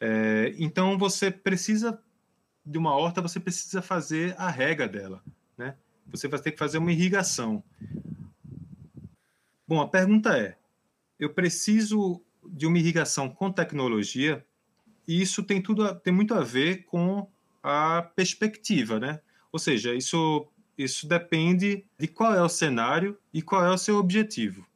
É, 0.00 0.54
então, 0.58 0.98
você 0.98 1.30
precisa 1.30 1.98
de 2.64 2.78
uma 2.78 2.94
horta, 2.94 3.20
você 3.20 3.40
precisa 3.40 3.82
fazer 3.82 4.34
a 4.38 4.48
rega 4.48 4.86
dela, 4.86 5.22
né? 5.56 5.74
Você 6.10 6.28
vai 6.28 6.38
ter 6.38 6.52
que 6.52 6.58
fazer 6.58 6.78
uma 6.78 6.92
irrigação. 6.92 7.62
Bom, 9.66 9.80
a 9.80 9.88
pergunta 9.88 10.36
é: 10.36 10.56
eu 11.18 11.32
preciso 11.32 12.22
de 12.46 12.66
uma 12.66 12.78
irrigação 12.78 13.28
com 13.28 13.50
tecnologia? 13.50 14.44
E 15.06 15.20
isso 15.20 15.42
tem 15.42 15.60
tudo 15.60 15.84
a, 15.84 15.94
tem 15.94 16.12
muito 16.12 16.34
a 16.34 16.40
ver 16.40 16.84
com 16.84 17.28
a 17.62 18.02
perspectiva, 18.02 18.98
né? 18.98 19.20
Ou 19.52 19.58
seja, 19.58 19.94
isso 19.94 20.46
isso 20.76 21.06
depende 21.06 21.86
de 21.96 22.08
qual 22.08 22.34
é 22.34 22.42
o 22.42 22.48
cenário 22.48 23.16
e 23.32 23.40
qual 23.40 23.64
é 23.64 23.70
o 23.70 23.78
seu 23.78 23.96
objetivo, 23.96 24.66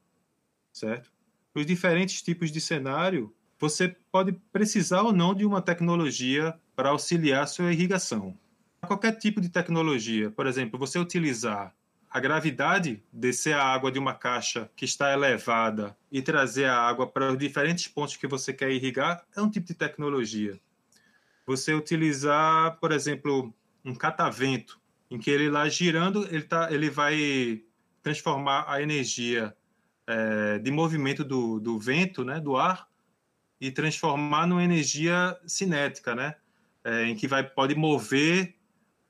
certo? 0.72 1.10
Os 1.52 1.66
diferentes 1.66 2.22
tipos 2.22 2.52
de 2.52 2.60
cenário, 2.60 3.34
você 3.58 3.96
pode 4.12 4.32
precisar 4.52 5.02
ou 5.02 5.12
não 5.12 5.34
de 5.34 5.44
uma 5.44 5.60
tecnologia 5.60 6.54
para 6.76 6.90
auxiliar 6.90 7.42
a 7.42 7.46
sua 7.48 7.72
irrigação. 7.72 8.38
Qualquer 8.86 9.18
tipo 9.18 9.40
de 9.40 9.48
tecnologia, 9.48 10.30
por 10.30 10.46
exemplo, 10.46 10.78
você 10.78 11.00
utilizar 11.00 11.74
a 12.10 12.20
gravidade, 12.20 13.02
descer 13.12 13.54
a 13.54 13.64
água 13.64 13.92
de 13.92 13.98
uma 13.98 14.14
caixa 14.14 14.70
que 14.74 14.84
está 14.84 15.12
elevada 15.12 15.96
e 16.10 16.22
trazer 16.22 16.64
a 16.64 16.80
água 16.80 17.06
para 17.06 17.30
os 17.30 17.38
diferentes 17.38 17.86
pontos 17.86 18.16
que 18.16 18.26
você 18.26 18.52
quer 18.52 18.70
irrigar, 18.70 19.24
é 19.36 19.42
um 19.42 19.50
tipo 19.50 19.66
de 19.66 19.74
tecnologia. 19.74 20.58
Você 21.46 21.74
utilizar, 21.74 22.78
por 22.78 22.92
exemplo, 22.92 23.52
um 23.84 23.94
catavento, 23.94 24.80
em 25.10 25.18
que 25.18 25.30
ele 25.30 25.50
lá 25.50 25.68
girando, 25.68 26.26
ele, 26.26 26.42
tá, 26.42 26.68
ele 26.70 26.90
vai 26.90 27.62
transformar 28.02 28.64
a 28.68 28.82
energia 28.82 29.54
é, 30.06 30.58
de 30.58 30.70
movimento 30.70 31.24
do, 31.24 31.60
do 31.60 31.78
vento, 31.78 32.24
né, 32.24 32.40
do 32.40 32.56
ar, 32.56 32.88
e 33.60 33.70
transformar 33.70 34.46
numa 34.46 34.62
energia 34.62 35.36
cinética, 35.46 36.14
né, 36.14 36.34
é, 36.84 37.04
em 37.04 37.14
que 37.14 37.26
vai 37.26 37.42
pode 37.42 37.74
mover 37.74 38.57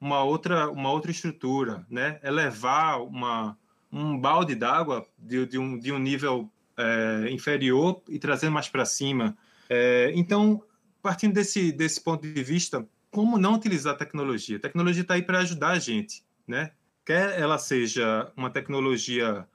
uma 0.00 0.22
outra 0.22 0.70
uma 0.70 0.90
outra 0.90 1.10
estrutura, 1.10 1.86
né, 1.90 2.20
elevar 2.22 3.02
uma 3.02 3.56
um 3.90 4.18
balde 4.18 4.54
d'água 4.54 5.06
de, 5.18 5.46
de, 5.46 5.58
um, 5.58 5.78
de 5.78 5.90
um 5.90 5.98
nível 5.98 6.50
é, 6.76 7.30
inferior 7.30 8.02
e 8.08 8.18
trazer 8.18 8.50
mais 8.50 8.68
para 8.68 8.84
cima. 8.84 9.36
É, 9.68 10.12
então, 10.14 10.62
partindo 11.02 11.34
desse 11.34 11.72
desse 11.72 12.00
ponto 12.00 12.22
de 12.22 12.42
vista, 12.42 12.86
como 13.10 13.38
não 13.38 13.54
utilizar 13.54 13.94
a 13.94 13.98
tecnologia? 13.98 14.56
A 14.58 14.60
tecnologia 14.60 15.02
está 15.02 15.14
aí 15.14 15.22
para 15.22 15.38
ajudar 15.40 15.70
a 15.70 15.78
gente, 15.78 16.22
né? 16.46 16.72
Quer 17.04 17.40
ela 17.40 17.58
seja 17.58 18.30
uma 18.36 18.50
tecnologia 18.50 19.46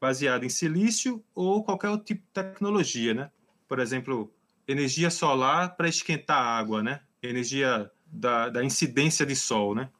baseada 0.00 0.44
em 0.44 0.48
silício 0.48 1.22
ou 1.34 1.62
qualquer 1.62 1.88
outro 1.90 2.06
tipo 2.06 2.22
de 2.22 2.32
tecnologia, 2.32 3.14
né? 3.14 3.30
Por 3.68 3.78
exemplo, 3.78 4.32
energia 4.66 5.10
solar 5.10 5.76
para 5.76 5.88
esquentar 5.88 6.38
água, 6.38 6.82
né? 6.82 7.00
Energia 7.22 7.90
da, 8.14 8.48
da 8.48 8.64
incidência 8.64 9.26
de 9.26 9.34
sol, 9.34 9.74
né? 9.74 9.90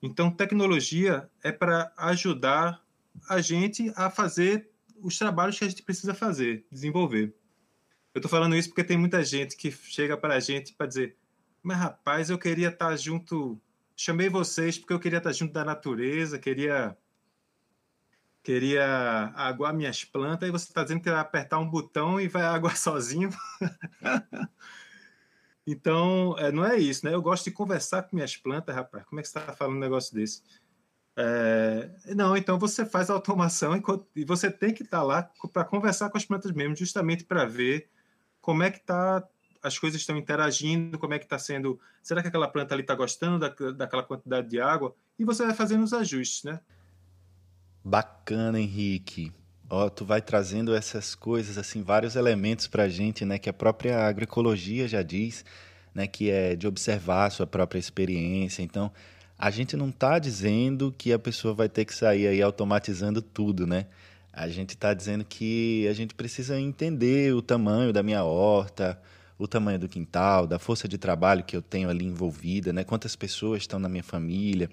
Então, 0.00 0.30
tecnologia 0.30 1.28
é 1.42 1.50
para 1.50 1.92
ajudar 1.96 2.80
a 3.28 3.40
gente 3.40 3.92
a 3.96 4.10
fazer 4.10 4.70
os 5.00 5.18
trabalhos 5.18 5.58
que 5.58 5.64
a 5.64 5.68
gente 5.68 5.82
precisa 5.82 6.14
fazer, 6.14 6.64
desenvolver. 6.70 7.34
Eu 8.14 8.18
estou 8.18 8.30
falando 8.30 8.56
isso 8.56 8.68
porque 8.68 8.84
tem 8.84 8.96
muita 8.96 9.22
gente 9.24 9.56
que 9.56 9.70
chega 9.70 10.16
para 10.16 10.34
a 10.34 10.40
gente 10.40 10.72
para 10.74 10.86
dizer: 10.86 11.16
mas 11.62 11.78
rapaz, 11.78 12.30
eu 12.30 12.38
queria 12.38 12.68
estar 12.68 12.90
tá 12.90 12.96
junto. 12.96 13.60
Chamei 13.96 14.28
vocês 14.28 14.78
porque 14.78 14.92
eu 14.92 15.00
queria 15.00 15.18
estar 15.18 15.30
tá 15.30 15.34
junto 15.34 15.52
da 15.52 15.64
natureza, 15.64 16.38
queria 16.38 16.96
queria 18.42 19.32
aguar 19.34 19.74
minhas 19.74 20.04
plantas, 20.04 20.48
e 20.48 20.52
você 20.52 20.66
está 20.66 20.84
dizendo 20.84 21.00
que 21.00 21.10
vai 21.10 21.18
apertar 21.18 21.58
um 21.58 21.68
botão 21.68 22.20
e 22.20 22.28
vai 22.28 22.42
aguar 22.46 22.76
sozinho. 22.76 23.30
então, 25.66 26.36
é, 26.38 26.52
não 26.52 26.64
é 26.64 26.76
isso, 26.76 27.04
né? 27.04 27.12
Eu 27.12 27.20
gosto 27.20 27.44
de 27.44 27.50
conversar 27.50 28.02
com 28.02 28.14
minhas 28.14 28.36
plantas, 28.36 28.74
rapaz. 28.74 29.04
Como 29.04 29.18
é 29.18 29.22
que 29.22 29.28
você 29.28 29.38
está 29.38 29.52
falando 29.52 29.76
um 29.76 29.80
negócio 29.80 30.14
desse? 30.14 30.42
É, 31.18 31.90
não, 32.14 32.36
então 32.36 32.58
você 32.58 32.84
faz 32.84 33.08
a 33.08 33.14
automação 33.14 33.72
e 34.14 34.24
você 34.24 34.50
tem 34.50 34.72
que 34.72 34.82
estar 34.82 34.98
tá 34.98 35.02
lá 35.02 35.30
para 35.52 35.64
conversar 35.64 36.10
com 36.10 36.18
as 36.18 36.24
plantas 36.24 36.52
mesmo, 36.52 36.76
justamente 36.76 37.24
para 37.24 37.46
ver 37.46 37.88
como 38.40 38.62
é 38.62 38.70
que 38.70 38.80
tá, 38.80 39.26
as 39.62 39.78
coisas 39.78 40.00
estão 40.00 40.16
interagindo, 40.16 40.98
como 40.98 41.14
é 41.14 41.18
que 41.18 41.24
está 41.24 41.38
sendo. 41.38 41.80
Será 42.02 42.22
que 42.22 42.28
aquela 42.28 42.46
planta 42.46 42.74
ali 42.74 42.82
está 42.82 42.94
gostando 42.94 43.38
da, 43.38 43.48
daquela 43.72 44.02
quantidade 44.02 44.48
de 44.48 44.60
água? 44.60 44.94
E 45.18 45.24
você 45.24 45.44
vai 45.44 45.54
fazendo 45.54 45.82
os 45.82 45.92
ajustes, 45.92 46.44
né? 46.44 46.60
Bacana, 47.82 48.60
Henrique. 48.60 49.32
Ó, 49.68 49.88
tu 49.88 50.04
vai 50.04 50.22
trazendo 50.22 50.74
essas 50.74 51.14
coisas, 51.14 51.58
assim, 51.58 51.82
vários 51.82 52.14
elementos 52.14 52.68
para 52.68 52.84
a 52.84 52.88
gente, 52.88 53.24
né? 53.24 53.38
Que 53.38 53.48
a 53.48 53.52
própria 53.52 53.98
agroecologia 54.06 54.86
já 54.86 55.02
diz, 55.02 55.44
né? 55.92 56.06
Que 56.06 56.30
é 56.30 56.54
de 56.54 56.68
observar 56.68 57.26
a 57.26 57.30
sua 57.30 57.46
própria 57.46 57.78
experiência. 57.78 58.62
Então, 58.62 58.92
a 59.36 59.50
gente 59.50 59.76
não 59.76 59.88
está 59.88 60.18
dizendo 60.18 60.94
que 60.96 61.12
a 61.12 61.18
pessoa 61.18 61.52
vai 61.52 61.68
ter 61.68 61.84
que 61.84 61.94
sair 61.94 62.28
aí 62.28 62.40
automatizando 62.40 63.20
tudo, 63.20 63.66
né? 63.66 63.86
A 64.32 64.48
gente 64.48 64.70
está 64.70 64.94
dizendo 64.94 65.24
que 65.24 65.86
a 65.88 65.92
gente 65.92 66.14
precisa 66.14 66.60
entender 66.60 67.34
o 67.34 67.42
tamanho 67.42 67.92
da 67.92 68.02
minha 68.02 68.22
horta, 68.22 69.00
o 69.38 69.48
tamanho 69.48 69.78
do 69.80 69.88
quintal, 69.88 70.46
da 70.46 70.58
força 70.58 70.86
de 70.86 70.96
trabalho 70.96 71.42
que 71.42 71.56
eu 71.56 71.62
tenho 71.62 71.90
ali 71.90 72.04
envolvida, 72.04 72.72
né? 72.72 72.84
Quantas 72.84 73.16
pessoas 73.16 73.62
estão 73.62 73.80
na 73.80 73.88
minha 73.88 74.04
família. 74.04 74.70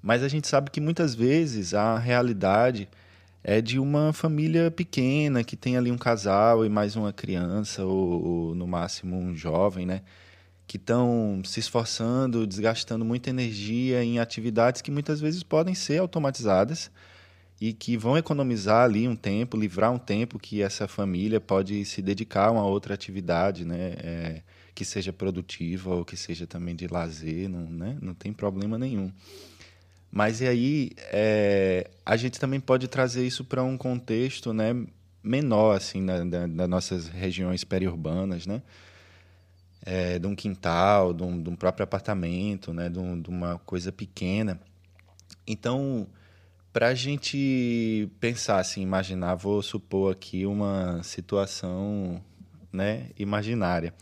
Mas 0.00 0.22
a 0.22 0.28
gente 0.28 0.46
sabe 0.46 0.70
que 0.70 0.80
muitas 0.80 1.14
vezes 1.14 1.74
a 1.74 1.98
realidade 1.98 2.88
é 3.44 3.60
de 3.60 3.78
uma 3.78 4.12
família 4.14 4.70
pequena 4.70 5.44
que 5.44 5.54
tem 5.54 5.76
ali 5.76 5.90
um 5.92 5.98
casal 5.98 6.64
e 6.64 6.68
mais 6.70 6.96
uma 6.96 7.12
criança 7.12 7.84
ou, 7.84 8.24
ou 8.24 8.54
no 8.54 8.66
máximo 8.66 9.16
um 9.18 9.36
jovem, 9.36 9.84
né? 9.84 10.00
Que 10.66 10.78
estão 10.78 11.42
se 11.44 11.60
esforçando, 11.60 12.46
desgastando 12.46 13.04
muita 13.04 13.28
energia 13.28 14.02
em 14.02 14.18
atividades 14.18 14.80
que 14.80 14.90
muitas 14.90 15.20
vezes 15.20 15.42
podem 15.42 15.74
ser 15.74 15.98
automatizadas 15.98 16.90
e 17.60 17.74
que 17.74 17.98
vão 17.98 18.16
economizar 18.16 18.84
ali 18.84 19.06
um 19.06 19.14
tempo, 19.14 19.58
livrar 19.58 19.92
um 19.92 19.98
tempo 19.98 20.38
que 20.38 20.62
essa 20.62 20.88
família 20.88 21.38
pode 21.38 21.84
se 21.84 22.00
dedicar 22.00 22.46
a 22.46 22.52
uma 22.52 22.64
outra 22.64 22.94
atividade, 22.94 23.66
né? 23.66 23.94
É, 23.98 24.42
que 24.74 24.84
seja 24.86 25.12
produtiva 25.12 25.94
ou 25.94 26.04
que 26.04 26.16
seja 26.16 26.46
também 26.46 26.74
de 26.74 26.88
lazer, 26.88 27.48
não, 27.48 27.70
né? 27.70 27.96
não 28.00 28.14
tem 28.14 28.32
problema 28.32 28.76
nenhum. 28.76 29.12
Mas 30.14 30.40
e 30.40 30.46
aí 30.46 30.90
é, 31.10 31.90
a 32.06 32.16
gente 32.16 32.38
também 32.38 32.60
pode 32.60 32.86
trazer 32.86 33.26
isso 33.26 33.44
para 33.44 33.64
um 33.64 33.76
contexto 33.76 34.52
né, 34.52 34.72
menor, 35.20 35.76
assim, 35.76 36.00
na, 36.00 36.24
na, 36.24 36.68
nossas 36.68 37.08
regiões 37.08 37.64
periurbanas, 37.64 38.46
né? 38.46 38.62
É, 39.84 40.16
de 40.20 40.26
um 40.28 40.36
quintal, 40.36 41.12
de 41.12 41.24
um, 41.24 41.42
de 41.42 41.50
um 41.50 41.56
próprio 41.56 41.82
apartamento, 41.82 42.72
né? 42.72 42.88
De, 42.88 43.00
um, 43.00 43.20
de 43.20 43.28
uma 43.28 43.58
coisa 43.66 43.90
pequena. 43.90 44.60
Então, 45.44 46.06
para 46.72 46.90
a 46.90 46.94
gente 46.94 48.08
pensar, 48.20 48.60
assim, 48.60 48.82
imaginar, 48.82 49.34
vou 49.34 49.60
supor 49.62 50.12
aqui 50.12 50.46
uma 50.46 51.02
situação 51.02 52.22
né, 52.72 53.08
imaginária. 53.18 53.92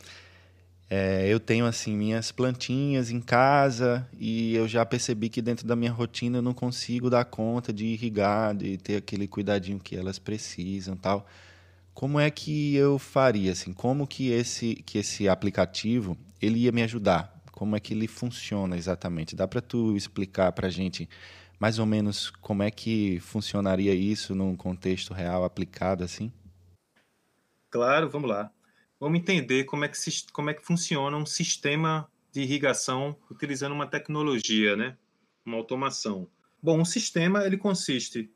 É, 0.95 1.27
eu 1.27 1.41
tenho 1.41 1.65
assim 1.65 1.97
minhas 1.97 2.31
plantinhas 2.31 3.11
em 3.11 3.19
casa 3.19 4.07
e 4.21 4.55
eu 4.55 4.69
já 4.69 4.85
percebi 4.85 5.31
que 5.31 5.41
dentro 5.41 5.67
da 5.67 5.75
minha 5.75 5.91
rotina 5.91 6.37
eu 6.37 6.43
não 6.43 6.53
consigo 6.53 7.09
dar 7.09 7.25
conta 7.25 7.73
de 7.73 7.87
irrigar, 7.87 8.55
de 8.55 8.77
ter 8.77 8.97
aquele 8.97 9.27
cuidadinho 9.27 9.81
que 9.81 9.97
elas 9.97 10.19
precisam, 10.19 10.95
tal. 10.95 11.27
Como 11.95 12.21
é 12.21 12.31
que 12.31 12.75
eu 12.77 12.99
faria 12.99 13.53
assim? 13.53 13.73
Como 13.73 14.07
que 14.07 14.29
esse 14.33 14.75
que 14.85 14.99
esse 14.99 15.31
aplicativo 15.31 16.15
ele 16.43 16.59
ia 16.59 16.73
me 16.73 16.83
ajudar? 16.83 17.41
Como 17.53 17.75
é 17.75 17.81
que 17.81 17.95
ele 17.95 18.07
funciona 18.07 18.77
exatamente? 18.77 19.35
Dá 19.35 19.49
para 19.49 19.63
tu 19.63 19.97
explicar 19.97 20.53
para 20.53 20.69
gente 20.69 21.09
mais 21.59 21.79
ou 21.79 21.87
menos 21.87 22.29
como 22.29 22.63
é 22.63 22.71
que 22.71 23.19
funcionaria 23.21 23.95
isso 23.95 24.35
num 24.35 24.55
contexto 24.55 25.15
real 25.15 25.43
aplicado 25.43 26.05
assim? 26.05 26.31
Claro, 27.71 28.11
vamos 28.11 28.29
lá 28.29 28.53
vamos 29.03 29.19
entender 29.19 29.65
como 29.65 29.85
é 29.85 29.89
que, 29.89 29.99
como 30.33 30.51
é 30.51 30.55
que 30.55 30.65
funciona 30.65 31.17
um 31.17 31.27
sistema 31.27 32.09
de 32.31 32.41
irrigação 32.41 33.17
utilizando 33.29 33.73
uma 33.73 33.85
tecnologia, 33.85 34.77
né? 34.77 34.97
uma 35.45 35.57
automação. 35.57 36.29
Bom, 36.63 36.81
um 36.81 36.85
sistema 36.85 37.45
ele 37.45 37.57
consiste 37.57 38.31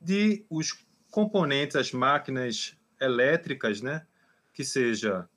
de 0.00 0.46
os 0.48 0.86
componentes, 1.10 1.74
as 1.74 1.90
máquinas 1.90 2.78
elétricas, 3.00 3.80
né? 3.80 4.06
que 4.52 4.62
seja, 4.62 5.28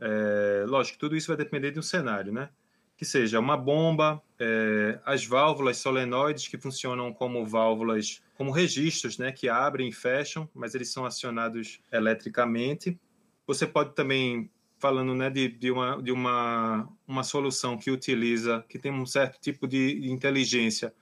é, 0.00 0.64
lógico, 0.66 0.98
tudo 0.98 1.16
isso 1.16 1.28
vai 1.28 1.36
depender 1.36 1.70
de 1.70 1.78
um 1.78 1.82
cenário, 1.82 2.32
né? 2.32 2.48
que 2.96 3.04
seja 3.04 3.38
uma 3.38 3.56
bomba, 3.56 4.20
é, 4.36 4.98
as 5.04 5.24
válvulas 5.24 5.76
solenoides 5.76 6.48
que 6.48 6.58
funcionam 6.58 7.12
como 7.12 7.46
válvulas, 7.46 8.20
como 8.34 8.50
registros, 8.50 9.16
né, 9.16 9.30
que 9.30 9.48
abrem 9.48 9.88
e 9.88 9.92
fecham, 9.92 10.48
mas 10.52 10.74
eles 10.74 10.92
são 10.92 11.04
acionados 11.04 11.80
eletricamente. 11.90 12.98
Você 13.46 13.66
pode 13.66 13.94
também, 13.94 14.50
falando 14.78 15.14
né, 15.14 15.28
de, 15.30 15.48
de, 15.48 15.70
uma, 15.70 16.02
de 16.02 16.12
uma, 16.12 16.88
uma 17.06 17.24
solução 17.24 17.76
que 17.76 17.90
utiliza, 17.90 18.64
que 18.68 18.78
tem 18.78 18.92
um 18.92 19.06
certo 19.06 19.40
tipo 19.40 19.66
de 19.66 20.10
inteligência, 20.10 20.94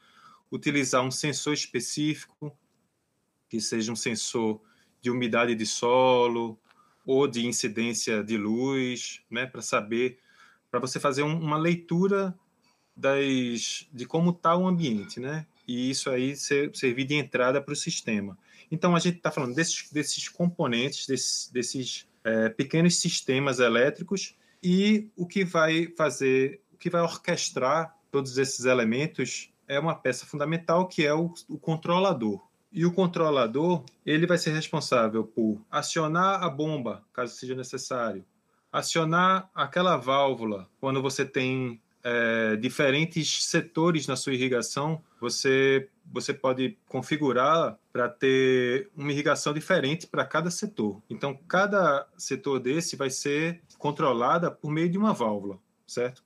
utilizar 0.51 1.03
um 1.03 1.11
sensor 1.11 1.55
específico, 1.55 2.57
que 3.49 3.61
seja 3.61 3.93
um 3.93 3.97
sensor 3.97 4.61
de 5.01 5.11
umidade 5.11 5.55
de 5.55 5.67
solo 5.67 6.59
ou 7.05 7.27
de 7.27 7.47
incidência 7.47 8.23
de 8.23 8.37
luz, 8.37 9.23
né, 9.31 9.47
para 9.47 9.63
saber, 9.63 10.19
para 10.71 10.81
você 10.81 11.01
fazer 11.01 11.23
um, 11.23 11.39
uma 11.39 11.57
leitura 11.57 12.37
das, 12.97 13.87
de 13.93 14.05
como 14.05 14.31
está 14.31 14.57
o 14.57 14.67
ambiente, 14.67 15.19
né? 15.19 15.47
E 15.67 15.91
isso 15.91 16.11
aí 16.11 16.37
ser, 16.37 16.75
servir 16.77 17.05
de 17.05 17.15
entrada 17.15 17.61
para 17.63 17.73
o 17.73 17.77
sistema. 17.77 18.37
Então 18.71 18.95
a 18.95 18.99
gente 18.99 19.17
está 19.17 19.31
falando 19.31 19.55
desses, 19.55 19.91
desses 19.91 20.29
componentes, 20.29 21.07
desses, 21.07 21.51
desses 21.53 22.09
é, 22.25 22.49
pequenos 22.49 23.01
sistemas 23.01 23.59
elétricos 23.59 24.37
e 24.63 25.09
o 25.17 25.27
que 25.27 25.45
vai 25.45 25.93
fazer, 25.97 26.61
o 26.73 26.77
que 26.77 26.91
vai 26.91 27.01
orquestrar 27.01 27.97
todos 28.11 28.37
esses 28.39 28.65
elementos 28.65 29.51
é 29.67 29.79
uma 29.79 29.95
peça 29.95 30.27
fundamental 30.27 30.87
que 30.87 31.07
é 31.07 31.15
o, 31.15 31.33
o 31.49 31.59
controlador. 31.59 32.41
E 32.73 32.85
o 32.85 32.93
controlador 32.93 33.85
ele 34.05 34.27
vai 34.27 34.39
ser 34.39 34.53
responsável 34.53 35.25
por 35.25 35.61
acionar 35.71 36.43
a 36.43 36.49
bomba 36.49 37.05
caso 37.13 37.35
seja 37.35 37.55
necessário, 37.55 38.25
acionar 38.73 39.51
aquela 39.55 39.97
válvula 39.97 40.69
quando 40.81 41.03
você 41.03 41.25
tem 41.25 41.81
é, 42.03 42.57
diferentes 42.57 43.45
setores 43.45 44.07
na 44.07 44.17
sua 44.17 44.35
irrigação, 44.35 45.03
você, 45.21 45.89
você 46.11 46.33
pode 46.33 46.79
configurar 46.89 47.79
para 47.93 48.09
ter 48.09 48.91
uma 48.97 49.13
irrigação 49.13 49.53
diferente 49.53 50.07
para 50.07 50.25
cada 50.25 50.51
setor. 50.51 51.03
Então, 51.11 51.39
cada 51.47 52.09
setor 52.17 52.59
desse 52.59 52.97
vai 52.97 53.11
ser 53.11 53.61
controlada 53.79 54.51
por 54.51 54.71
meio 54.71 54.89
de 54.89 54.97
uma 54.97 55.13
válvula, 55.13 55.59
certo? 55.87 56.25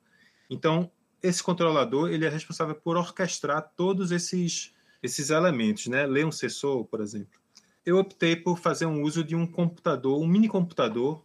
Então, 0.48 0.90
esse 1.22 1.42
controlador 1.42 2.10
ele 2.10 2.24
é 2.24 2.28
responsável 2.28 2.74
por 2.74 2.96
orquestrar 2.96 3.72
todos 3.76 4.12
esses 4.12 4.72
esses 5.02 5.28
elementos, 5.28 5.86
né? 5.86 6.06
Ler 6.06 6.24
um 6.24 6.32
sensor, 6.32 6.86
por 6.86 7.00
exemplo. 7.00 7.38
Eu 7.84 7.98
optei 7.98 8.34
por 8.34 8.58
fazer 8.58 8.86
um 8.86 9.02
uso 9.02 9.22
de 9.22 9.36
um 9.36 9.46
computador, 9.46 10.18
um 10.18 10.26
mini 10.26 10.48
computador, 10.48 11.22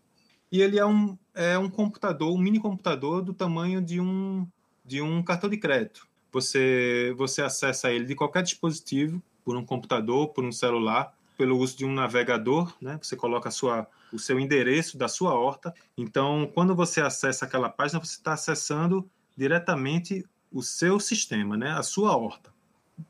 e 0.52 0.62
ele 0.62 0.78
é 0.78 0.86
um, 0.86 1.18
é 1.34 1.58
um 1.58 1.70
computador, 1.70 2.34
um 2.34 2.38
mini 2.38 2.60
computador 2.60 3.22
do 3.22 3.34
tamanho 3.34 3.82
de 3.82 4.02
um, 4.02 4.46
de 4.84 5.02
um 5.02 5.24
cartão 5.24 5.50
de 5.50 5.56
crédito. 5.56 6.06
Você, 6.31 7.13
você 7.17 7.41
acessa 7.41 7.91
ele 7.91 8.05
de 8.05 8.15
qualquer 8.15 8.43
dispositivo, 8.43 9.21
por 9.43 9.57
um 9.57 9.65
computador, 9.65 10.29
por 10.29 10.43
um 10.43 10.51
celular, 10.51 11.13
pelo 11.38 11.57
uso 11.57 11.77
de 11.77 11.86
um 11.86 11.93
navegador, 11.93 12.75
né? 12.81 13.00
Você 13.01 13.15
coloca 13.15 13.50
sua, 13.50 13.88
o 14.12 14.19
seu 14.19 14.39
endereço 14.39 14.98
da 14.98 15.07
sua 15.07 15.33
horta. 15.33 15.74
Então, 15.98 16.51
quando 16.53 16.75
você 16.75 17.01
acessa 17.01 17.45
aquela 17.45 17.69
página, 17.69 18.00
você 18.00 18.15
está 18.15 18.33
acessando 18.33 19.09
diretamente 19.36 20.25
o 20.51 20.62
seu 20.62 21.00
sistema, 21.00 21.55
né? 21.55 21.71
A 21.71 21.81
sua 21.81 22.15
horta. 22.15 22.53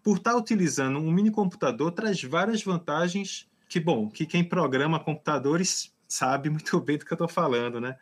Por 0.04 0.18
estar 0.18 0.36
utilizando 0.36 1.00
um 1.00 1.12
mini 1.12 1.32
computador, 1.32 1.92
traz 1.92 2.22
várias 2.24 2.64
vantagens 2.64 3.50
que, 3.68 3.80
bom, 3.80 4.10
que 4.10 4.26
quem 4.26 4.44
programa 4.44 5.00
computadores 5.00 5.92
sabe 6.08 6.50
muito 6.50 6.80
bem 6.80 6.98
do 6.98 7.06
que 7.06 7.12
eu 7.12 7.16
estou 7.16 7.28
falando, 7.28 7.82
né? 7.82 7.98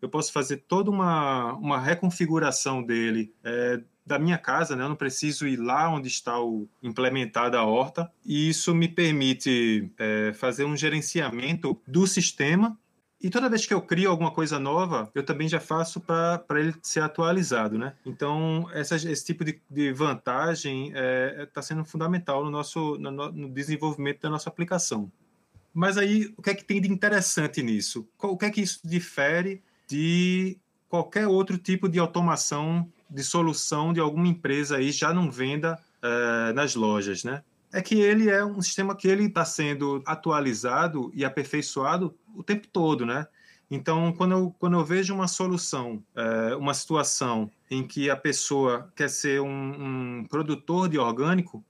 Eu 0.00 0.08
posso 0.08 0.32
fazer 0.32 0.58
toda 0.68 0.90
uma, 0.90 1.54
uma 1.54 1.80
reconfiguração 1.80 2.82
dele 2.82 3.32
é, 3.44 3.80
da 4.04 4.18
minha 4.18 4.38
casa, 4.38 4.74
né? 4.74 4.84
Eu 4.84 4.88
não 4.88 4.96
preciso 4.96 5.46
ir 5.46 5.56
lá 5.56 5.88
onde 5.88 6.08
está 6.08 6.40
o 6.40 6.68
implementada 6.82 7.58
a 7.58 7.64
horta. 7.64 8.10
E 8.24 8.48
isso 8.48 8.74
me 8.74 8.88
permite 8.88 9.90
é, 9.98 10.32
fazer 10.34 10.64
um 10.64 10.76
gerenciamento 10.76 11.80
do 11.86 12.06
sistema. 12.06 12.78
E 13.20 13.30
toda 13.30 13.48
vez 13.48 13.64
que 13.64 13.72
eu 13.72 13.80
crio 13.80 14.10
alguma 14.10 14.32
coisa 14.32 14.58
nova, 14.58 15.08
eu 15.14 15.22
também 15.22 15.46
já 15.46 15.60
faço 15.60 16.00
para 16.00 16.42
ele 16.58 16.74
ser 16.82 17.00
atualizado, 17.00 17.78
né? 17.78 17.94
Então, 18.04 18.68
essa, 18.72 18.96
esse 18.96 19.24
tipo 19.24 19.44
de, 19.44 19.62
de 19.70 19.92
vantagem 19.92 20.88
está 20.88 20.98
é, 20.98 21.46
tá 21.46 21.62
sendo 21.62 21.84
fundamental 21.84 22.44
no 22.44 22.50
nosso 22.50 22.98
no, 22.98 23.12
no 23.30 23.48
desenvolvimento 23.48 24.22
da 24.22 24.30
nossa 24.30 24.50
aplicação. 24.50 25.10
Mas 25.72 25.96
aí, 25.96 26.34
o 26.36 26.42
que 26.42 26.50
é 26.50 26.54
que 26.54 26.64
tem 26.64 26.80
de 26.80 26.90
interessante 26.90 27.62
nisso? 27.62 28.08
O 28.18 28.36
que 28.36 28.44
é 28.44 28.50
que 28.50 28.60
isso 28.60 28.80
difere 28.84 29.62
de 29.88 30.58
qualquer 30.88 31.26
outro 31.26 31.56
tipo 31.56 31.88
de 31.88 31.98
automação 31.98 32.91
de 33.12 33.22
solução 33.22 33.92
de 33.92 34.00
alguma 34.00 34.26
empresa 34.26 34.76
aí 34.76 34.90
já 34.90 35.12
não 35.12 35.30
venda 35.30 35.78
uh, 36.02 36.52
nas 36.54 36.74
lojas, 36.74 37.22
né? 37.22 37.42
É 37.72 37.80
que 37.80 37.94
ele 37.94 38.28
é 38.28 38.44
um 38.44 38.60
sistema 38.60 38.96
que 38.96 39.08
ele 39.08 39.24
está 39.24 39.44
sendo 39.44 40.02
atualizado 40.06 41.10
e 41.14 41.24
aperfeiçoado 41.24 42.14
o 42.34 42.42
tempo 42.42 42.66
todo, 42.68 43.06
né? 43.06 43.26
Então, 43.70 44.12
quando 44.12 44.32
eu, 44.32 44.54
quando 44.58 44.76
eu 44.76 44.84
vejo 44.84 45.14
uma 45.14 45.28
solução, 45.28 46.02
uh, 46.14 46.58
uma 46.58 46.74
situação 46.74 47.50
em 47.70 47.86
que 47.86 48.10
a 48.10 48.16
pessoa 48.16 48.92
quer 48.94 49.08
ser 49.08 49.40
um, 49.40 50.18
um 50.20 50.26
produtor 50.26 50.88
de 50.88 50.98
orgânico, 50.98 51.64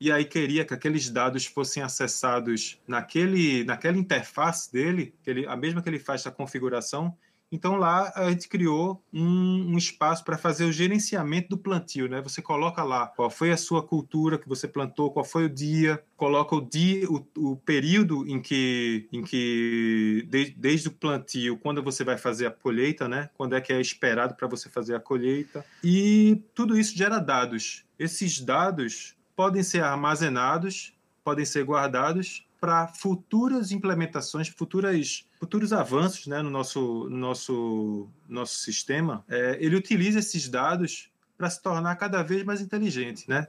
e 0.00 0.12
aí 0.12 0.24
queria 0.24 0.64
que 0.64 0.74
aqueles 0.74 1.08
dados 1.08 1.46
fossem 1.46 1.82
acessados 1.82 2.78
naquele, 2.86 3.64
naquela 3.64 3.96
interface 3.96 4.70
dele, 4.70 5.14
que 5.22 5.30
ele, 5.30 5.46
a 5.46 5.56
mesma 5.56 5.80
que 5.80 5.88
ele 5.88 5.98
faz 5.98 6.26
a 6.26 6.30
configuração, 6.30 7.16
então 7.54 7.76
lá 7.76 8.12
a 8.16 8.30
gente 8.30 8.48
criou 8.48 9.00
um, 9.12 9.74
um 9.74 9.78
espaço 9.78 10.24
para 10.24 10.36
fazer 10.36 10.64
o 10.64 10.72
gerenciamento 10.72 11.50
do 11.50 11.56
plantio, 11.56 12.08
né? 12.08 12.20
Você 12.20 12.42
coloca 12.42 12.82
lá 12.82 13.06
qual 13.06 13.30
foi 13.30 13.52
a 13.52 13.56
sua 13.56 13.80
cultura 13.80 14.36
que 14.36 14.48
você 14.48 14.66
plantou, 14.66 15.12
qual 15.12 15.24
foi 15.24 15.44
o 15.44 15.48
dia, 15.48 16.02
coloca 16.16 16.56
o 16.56 16.60
dia, 16.60 17.08
o, 17.08 17.24
o 17.36 17.56
período 17.58 18.26
em 18.26 18.42
que, 18.42 19.08
em 19.12 19.22
que 19.22 20.26
de, 20.28 20.52
desde 20.56 20.88
o 20.88 20.90
plantio, 20.90 21.56
quando 21.56 21.80
você 21.80 22.02
vai 22.02 22.18
fazer 22.18 22.46
a 22.46 22.50
colheita, 22.50 23.06
né? 23.06 23.30
Quando 23.36 23.54
é 23.54 23.60
que 23.60 23.72
é 23.72 23.80
esperado 23.80 24.34
para 24.34 24.48
você 24.48 24.68
fazer 24.68 24.96
a 24.96 25.00
colheita 25.00 25.64
e 25.82 26.42
tudo 26.56 26.76
isso 26.76 26.98
gera 26.98 27.20
dados. 27.20 27.84
Esses 27.96 28.40
dados 28.40 29.14
podem 29.36 29.62
ser 29.62 29.84
armazenados, 29.84 30.92
podem 31.22 31.44
ser 31.44 31.64
guardados 31.64 32.44
para 32.64 32.88
futuras 32.88 33.72
implementações, 33.72 34.48
futuras, 34.48 35.26
futuros 35.44 35.74
avanços 35.74 36.26
né, 36.26 36.40
no 36.40 36.48
nosso, 36.48 37.06
no 37.10 37.18
nosso, 37.18 38.08
nosso 38.26 38.56
sistema, 38.60 39.22
é, 39.28 39.58
ele 39.60 39.76
utiliza 39.76 40.18
esses 40.18 40.48
dados 40.48 41.10
para 41.36 41.50
se 41.50 41.62
tornar 41.62 41.94
cada 41.96 42.22
vez 42.22 42.42
mais 42.44 42.62
inteligente, 42.62 43.28
né? 43.28 43.46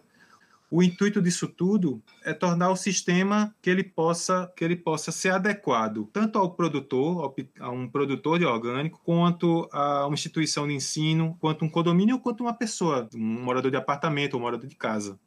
O 0.70 0.84
intuito 0.84 1.22
disso 1.22 1.48
tudo 1.48 2.02
é 2.24 2.34
tornar 2.34 2.70
o 2.70 2.76
sistema 2.76 3.56
que 3.62 3.70
ele 3.70 3.84
possa 3.84 4.52
que 4.58 4.66
ele 4.66 4.76
possa 4.76 5.12
ser 5.12 5.30
adequado 5.30 6.10
tanto 6.12 6.40
ao 6.40 6.52
produtor, 6.52 7.24
ao, 7.24 7.36
a 7.60 7.70
um 7.70 7.88
produtor 7.88 8.40
de 8.40 8.46
orgânico, 8.46 9.00
quanto 9.06 9.70
a 9.72 10.06
uma 10.08 10.16
instituição 10.16 10.68
de 10.68 10.74
ensino, 10.74 11.38
quanto 11.40 11.64
um 11.64 11.70
condomínio, 11.70 12.20
quanto 12.20 12.42
uma 12.42 12.54
pessoa, 12.54 13.08
um 13.16 13.44
morador 13.44 13.72
de 13.72 13.78
apartamento, 13.78 14.36
um 14.36 14.42
morador 14.42 14.68
de 14.68 14.76
casa 14.76 15.18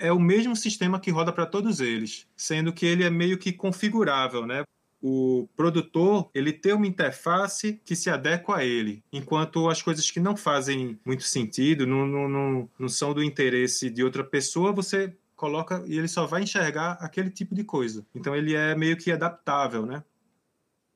é 0.00 0.12
o 0.12 0.20
mesmo 0.20 0.54
sistema 0.54 1.00
que 1.00 1.10
roda 1.10 1.32
para 1.32 1.44
todos 1.44 1.80
eles, 1.80 2.24
sendo 2.36 2.72
que 2.72 2.86
ele 2.86 3.02
é 3.02 3.10
meio 3.10 3.36
que 3.36 3.52
configurável, 3.52 4.46
né? 4.46 4.62
O 5.00 5.48
produtor 5.56 6.28
ele 6.34 6.52
tem 6.52 6.72
uma 6.72 6.86
interface 6.86 7.80
que 7.84 7.94
se 7.94 8.10
adequa 8.10 8.56
a 8.56 8.64
ele, 8.64 9.04
enquanto 9.12 9.68
as 9.68 9.80
coisas 9.80 10.10
que 10.10 10.18
não 10.18 10.36
fazem 10.36 10.98
muito 11.04 11.22
sentido, 11.22 11.86
não, 11.86 12.06
não, 12.06 12.28
não, 12.28 12.70
não 12.78 12.88
são 12.88 13.14
do 13.14 13.22
interesse 13.22 13.90
de 13.90 14.02
outra 14.02 14.24
pessoa, 14.24 14.72
você 14.72 15.16
coloca 15.36 15.84
e 15.86 15.96
ele 15.96 16.08
só 16.08 16.26
vai 16.26 16.42
enxergar 16.42 16.98
aquele 17.00 17.30
tipo 17.30 17.54
de 17.54 17.62
coisa. 17.62 18.04
Então 18.12 18.34
ele 18.34 18.54
é 18.54 18.74
meio 18.74 18.96
que 18.96 19.12
adaptável, 19.12 19.86
né? 19.86 20.02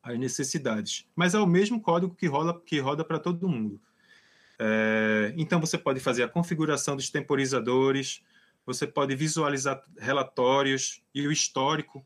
Às 0.02 0.18
necessidades. 0.18 1.06
Mas 1.14 1.32
é 1.32 1.38
o 1.38 1.46
mesmo 1.46 1.80
código 1.80 2.12
que 2.12 2.26
rola 2.26 2.60
que 2.60 2.80
roda 2.80 3.04
para 3.04 3.20
todo 3.20 3.48
mundo. 3.48 3.80
É, 4.58 5.32
então 5.36 5.60
você 5.60 5.78
pode 5.78 6.00
fazer 6.00 6.24
a 6.24 6.28
configuração 6.28 6.96
dos 6.96 7.08
temporizadores, 7.08 8.20
você 8.66 8.84
pode 8.84 9.14
visualizar 9.14 9.82
relatórios 9.96 11.02
e 11.14 11.26
o 11.26 11.30
histórico. 11.30 12.04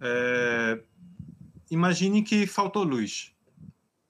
É, 0.00 0.80
imagine 1.70 2.22
que 2.22 2.46
faltou 2.46 2.82
luz, 2.84 3.32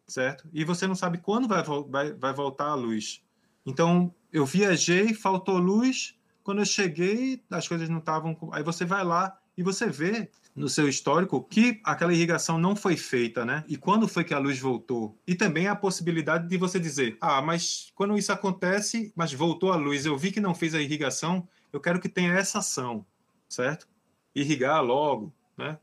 certo? 0.07 0.49
E 0.53 0.65
você 0.65 0.87
não 0.87 0.95
sabe 0.95 1.19
quando 1.19 1.49
vai, 1.49 1.63
vai, 1.89 2.13
vai 2.13 2.33
voltar 2.33 2.67
a 2.67 2.75
luz. 2.75 3.23
Então, 3.65 4.15
eu 4.33 4.47
viajei, 4.47 5.15
faltou 5.15 5.59
luz, 5.59 6.17
quando 6.43 6.59
eu 6.59 6.67
cheguei, 6.67 7.43
as 7.51 7.67
coisas 7.67 7.89
não 7.89 7.99
estavam. 7.99 8.37
Aí 8.53 8.63
você 8.63 8.85
vai 8.85 9.05
lá 9.05 9.37
e 9.57 9.63
você 9.63 9.89
vê 9.89 10.31
no 10.55 10.69
seu 10.69 10.89
histórico 10.89 11.43
que 11.43 11.81
aquela 11.85 12.15
irrigação 12.15 12.59
não 12.59 12.77
foi 12.77 12.97
feita, 12.97 13.45
né? 13.45 13.65
E 13.67 13.77
quando 13.77 14.07
foi 14.07 14.25
que 14.25 14.33
a 14.33 14.39
luz 14.39 14.59
voltou? 14.59 15.19
E 15.27 15.35
também 15.35 15.67
a 15.67 15.75
possibilidade 15.75 16.49
de 16.49 16.57
você 16.57 16.79
dizer: 16.79 17.19
ah, 17.21 17.43
mas 17.43 17.91
quando 17.95 18.17
isso 18.17 18.33
acontece, 18.33 19.13
mas 19.17 19.33
voltou 19.33 19.73
a 19.73 19.77
luz, 19.77 20.07
eu 20.07 20.17
vi 20.17 20.31
que 20.31 20.41
não 20.41 20.55
fez 20.55 20.75
a 20.75 20.81
irrigação, 20.81 21.47
eu 21.73 21.81
quero 21.81 22.01
que 22.01 22.09
tenha 22.09 22.33
essa 22.33 22.61
ação, 22.61 23.05
certo? 23.49 23.89
Irrigar 24.35 24.83
logo, 24.83 25.33
né? 25.59 25.79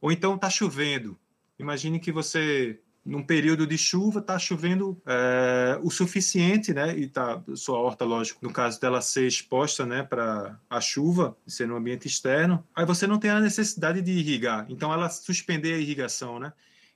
Ou 0.00 0.10
então 0.10 0.34
está 0.34 0.48
chovendo. 0.48 1.18
Imagine 1.58 2.00
que 2.00 2.10
você, 2.10 2.80
num 3.04 3.22
período 3.22 3.66
de 3.66 3.76
chuva, 3.76 4.20
está 4.20 4.38
chovendo 4.38 5.00
é, 5.04 5.78
o 5.82 5.90
suficiente, 5.90 6.72
né? 6.72 6.96
E 6.96 7.06
tá 7.06 7.42
sua 7.54 7.78
horta, 7.78 8.04
lógico, 8.04 8.44
no 8.44 8.52
caso 8.52 8.80
dela 8.80 9.02
ser 9.02 9.26
exposta, 9.26 9.84
né, 9.84 10.02
para 10.02 10.58
a 10.70 10.80
chuva, 10.80 11.36
ser 11.46 11.68
no 11.68 11.76
ambiente 11.76 12.08
externo, 12.08 12.66
aí 12.74 12.86
você 12.86 13.06
não 13.06 13.18
tem 13.18 13.30
a 13.30 13.40
necessidade 13.40 14.00
de 14.00 14.12
irrigar. 14.12 14.64
Então 14.68 14.92
ela 14.92 15.10
suspender 15.10 15.74
a 15.74 15.78
irrigação, 15.78 16.38
né? 16.38 16.52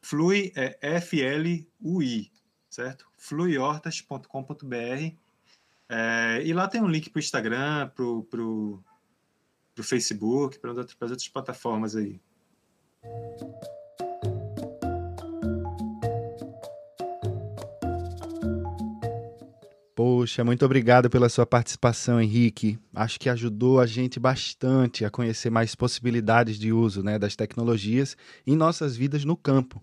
Flui 0.00 0.52
é 0.54 0.78
F-L-U-I, 0.80 2.30
certo? 2.70 3.10
fluihortas.com.br 3.18 5.16
é, 5.90 6.40
e 6.44 6.52
lá 6.52 6.68
tem 6.68 6.80
um 6.80 6.86
link 6.86 7.10
para 7.10 7.18
o 7.18 7.20
Instagram, 7.20 7.88
para 7.88 8.04
o 8.04 8.82
Facebook, 9.82 10.60
para 10.60 10.70
as 10.70 11.10
outras 11.10 11.28
plataformas 11.28 11.96
aí. 11.96 12.20
Poxa, 19.96 20.44
muito 20.44 20.64
obrigado 20.64 21.10
pela 21.10 21.28
sua 21.28 21.44
participação, 21.44 22.20
Henrique. 22.20 22.78
Acho 22.94 23.18
que 23.18 23.28
ajudou 23.28 23.80
a 23.80 23.84
gente 23.84 24.20
bastante 24.20 25.04
a 25.04 25.10
conhecer 25.10 25.50
mais 25.50 25.74
possibilidades 25.74 26.56
de 26.56 26.72
uso 26.72 27.02
né, 27.02 27.18
das 27.18 27.34
tecnologias 27.34 28.16
em 28.46 28.54
nossas 28.54 28.96
vidas 28.96 29.24
no 29.24 29.36
campo. 29.36 29.82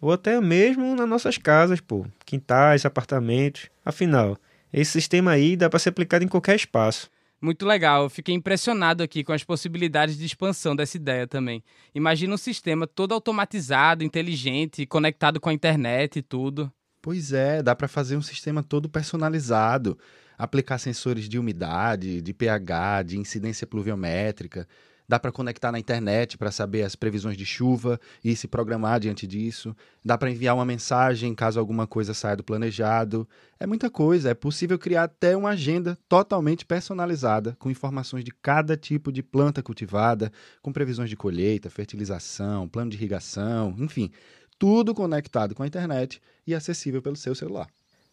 Ou 0.00 0.12
até 0.12 0.40
mesmo 0.40 0.94
nas 0.94 1.08
nossas 1.08 1.36
casas, 1.36 1.80
pô, 1.80 2.06
quintais, 2.24 2.86
apartamentos. 2.86 3.68
Afinal, 3.84 4.38
esse 4.72 4.92
sistema 4.92 5.32
aí 5.32 5.56
dá 5.56 5.68
para 5.68 5.78
ser 5.78 5.90
aplicado 5.90 6.24
em 6.24 6.28
qualquer 6.28 6.56
espaço. 6.56 7.10
Muito 7.40 7.64
legal, 7.64 8.04
eu 8.04 8.10
fiquei 8.10 8.34
impressionado 8.34 9.00
aqui 9.02 9.22
com 9.22 9.32
as 9.32 9.44
possibilidades 9.44 10.18
de 10.18 10.26
expansão 10.26 10.74
dessa 10.74 10.96
ideia 10.96 11.26
também. 11.26 11.62
Imagina 11.94 12.34
um 12.34 12.38
sistema 12.38 12.84
todo 12.84 13.14
automatizado, 13.14 14.02
inteligente, 14.02 14.84
conectado 14.84 15.38
com 15.38 15.48
a 15.48 15.52
internet 15.52 16.18
e 16.18 16.22
tudo. 16.22 16.72
Pois 17.00 17.32
é, 17.32 17.62
dá 17.62 17.76
para 17.76 17.86
fazer 17.86 18.16
um 18.16 18.22
sistema 18.22 18.60
todo 18.60 18.88
personalizado, 18.88 19.96
aplicar 20.36 20.78
sensores 20.78 21.28
de 21.28 21.38
umidade, 21.38 22.20
de 22.20 22.34
pH, 22.34 23.04
de 23.04 23.18
incidência 23.18 23.68
pluviométrica. 23.68 24.66
Dá 25.08 25.18
para 25.18 25.32
conectar 25.32 25.72
na 25.72 25.78
internet 25.78 26.36
para 26.36 26.50
saber 26.50 26.82
as 26.82 26.94
previsões 26.94 27.36
de 27.36 27.46
chuva 27.46 27.98
e 28.22 28.36
se 28.36 28.46
programar 28.46 29.00
diante 29.00 29.26
disso. 29.26 29.74
Dá 30.04 30.18
para 30.18 30.30
enviar 30.30 30.54
uma 30.54 30.64
mensagem 30.64 31.34
caso 31.34 31.58
alguma 31.58 31.86
coisa 31.86 32.12
saia 32.12 32.36
do 32.36 32.44
planejado. 32.44 33.26
É 33.58 33.66
muita 33.66 33.88
coisa. 33.88 34.30
É 34.30 34.34
possível 34.34 34.78
criar 34.78 35.04
até 35.04 35.36
uma 35.36 35.50
agenda 35.50 35.96
totalmente 36.08 36.66
personalizada, 36.66 37.56
com 37.58 37.70
informações 37.70 38.22
de 38.22 38.30
cada 38.30 38.76
tipo 38.76 39.10
de 39.10 39.22
planta 39.22 39.62
cultivada, 39.62 40.30
com 40.60 40.72
previsões 40.72 41.08
de 41.08 41.16
colheita, 41.16 41.70
fertilização, 41.70 42.68
plano 42.68 42.90
de 42.90 42.96
irrigação, 42.98 43.74
enfim 43.78 44.10
tudo 44.58 44.94
conectado 44.94 45.54
com 45.54 45.62
a 45.62 45.66
internet 45.66 46.20
e 46.46 46.54
acessível 46.54 47.00
pelo 47.00 47.16
seu 47.16 47.34
celular. 47.34 47.68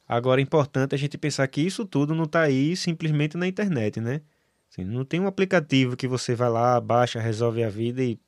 Agora 0.07 0.39
é 0.39 0.43
importante 0.43 0.93
a 0.93 0.97
gente 0.97 1.17
pensar 1.17 1.47
que 1.47 1.61
isso 1.61 1.83
tudo 1.83 2.13
não 2.13 2.25
está 2.25 2.41
aí 2.41 2.75
simplesmente 2.75 3.35
na 3.35 3.47
internet, 3.47 3.99
né? 3.99 4.21
Assim, 4.71 4.83
não 4.83 5.05
tem 5.05 5.19
um 5.19 5.27
aplicativo 5.27 5.95
que 5.95 6.07
você 6.07 6.35
vai 6.35 6.49
lá, 6.49 6.79
baixa, 6.81 7.19
resolve 7.19 7.63
a 7.63 7.69
vida 7.69 8.03
e 8.03 8.19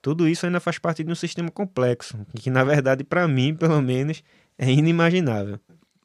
tudo 0.00 0.26
isso 0.28 0.46
ainda 0.46 0.60
faz 0.60 0.78
parte 0.78 1.04
de 1.04 1.12
um 1.12 1.14
sistema 1.14 1.50
complexo, 1.50 2.18
que 2.36 2.48
na 2.48 2.64
verdade 2.64 3.04
para 3.04 3.28
mim, 3.28 3.54
pelo 3.54 3.82
menos, 3.82 4.22
é 4.56 4.70
inimaginável. 4.70 5.60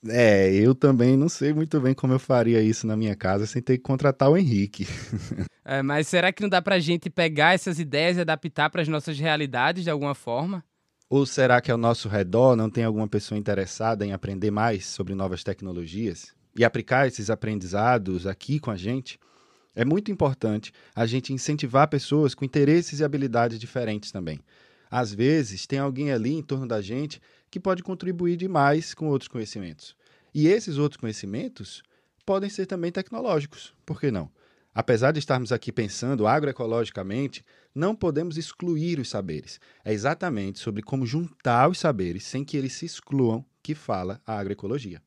É, 0.07 0.53
eu 0.53 0.75
também 0.75 1.17
não 1.17 1.27
sei 1.27 1.53
muito 1.53 1.79
bem 1.79 1.93
como 1.93 2.13
eu 2.13 2.19
faria 2.19 2.61
isso 2.61 2.85
na 2.85 2.95
minha 2.95 3.15
casa 3.15 3.47
sem 3.47 3.61
ter 3.61 3.77
que 3.77 3.83
contratar 3.83 4.29
o 4.29 4.37
Henrique. 4.37 4.87
É, 5.67 5.81
mas 5.81 6.07
será 6.07 6.31
que 6.31 6.43
não 6.43 6.47
dá 6.47 6.61
para 6.61 6.75
a 6.75 6.79
gente 6.79 7.09
pegar 7.09 7.55
essas 7.55 7.79
ideias 7.79 8.17
e 8.17 8.21
adaptar 8.21 8.69
para 8.69 8.83
as 8.83 8.87
nossas 8.87 9.17
realidades 9.17 9.83
de 9.83 9.89
alguma 9.89 10.13
forma? 10.13 10.63
Ou 11.09 11.25
será 11.25 11.59
que 11.59 11.71
ao 11.71 11.77
nosso 11.77 12.07
redor 12.07 12.55
não 12.55 12.69
tem 12.69 12.83
alguma 12.83 13.07
pessoa 13.07 13.35
interessada 13.35 14.05
em 14.05 14.13
aprender 14.13 14.51
mais 14.51 14.85
sobre 14.85 15.15
novas 15.15 15.43
tecnologias 15.43 16.35
e 16.55 16.63
aplicar 16.63 17.07
esses 17.07 17.29
aprendizados 17.29 18.25
aqui 18.25 18.59
com 18.59 18.71
a 18.71 18.75
gente? 18.75 19.19
É 19.75 19.83
muito 19.83 20.11
importante 20.11 20.71
a 20.95 21.05
gente 21.05 21.33
incentivar 21.33 21.89
pessoas 21.89 22.33
com 22.33 22.45
interesses 22.45 22.99
e 22.99 23.03
habilidades 23.03 23.59
diferentes 23.59 24.11
também. 24.11 24.39
Às 24.89 25.13
vezes, 25.13 25.67
tem 25.67 25.79
alguém 25.79 26.11
ali 26.11 26.33
em 26.33 26.41
torno 26.41 26.67
da 26.67 26.81
gente 26.81 27.21
que 27.51 27.59
pode 27.59 27.83
contribuir 27.83 28.37
demais 28.37 28.93
com 28.93 29.07
outros 29.07 29.27
conhecimentos. 29.27 29.95
E 30.33 30.47
esses 30.47 30.77
outros 30.77 30.99
conhecimentos 30.99 31.83
podem 32.25 32.49
ser 32.49 32.65
também 32.65 32.91
tecnológicos, 32.91 33.73
por 33.85 33.99
que 33.99 34.09
não? 34.09 34.29
Apesar 34.73 35.13
de 35.13 35.19
estarmos 35.19 35.53
aqui 35.53 35.71
pensando 35.71 36.27
agroecologicamente, 36.27 37.45
não 37.73 37.95
podemos 37.95 38.37
excluir 38.37 38.99
os 38.99 39.09
saberes. 39.09 39.59
É 39.85 39.93
exatamente 39.93 40.59
sobre 40.59 40.81
como 40.81 41.05
juntar 41.05 41.69
os 41.69 41.79
saberes 41.79 42.25
sem 42.25 42.43
que 42.43 42.57
eles 42.57 42.73
se 42.73 42.85
excluam 42.85 43.45
que 43.63 43.73
fala 43.73 44.21
a 44.25 44.37
agroecologia. 44.37 45.01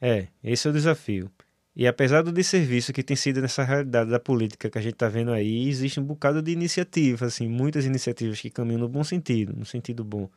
É, 0.00 0.28
esse 0.42 0.66
é 0.66 0.70
o 0.70 0.72
desafio. 0.72 1.30
E 1.76 1.86
apesar 1.86 2.22
do 2.22 2.32
desserviço 2.32 2.92
que 2.92 3.02
tem 3.02 3.16
sido 3.16 3.40
nessa 3.40 3.62
realidade 3.62 4.10
da 4.10 4.18
política 4.18 4.68
que 4.68 4.78
a 4.78 4.80
gente 4.80 4.94
está 4.94 5.08
vendo 5.08 5.30
aí, 5.30 5.68
existe 5.68 6.00
um 6.00 6.04
bocado 6.04 6.42
de 6.42 6.50
iniciativas, 6.50 7.34
assim, 7.34 7.48
muitas 7.48 7.84
iniciativas 7.84 8.40
que 8.40 8.50
caminham 8.50 8.80
no 8.80 8.88
bom 8.88 9.04
sentido, 9.04 9.54
no 9.56 9.64
sentido 9.64 10.04
bom. 10.04 10.28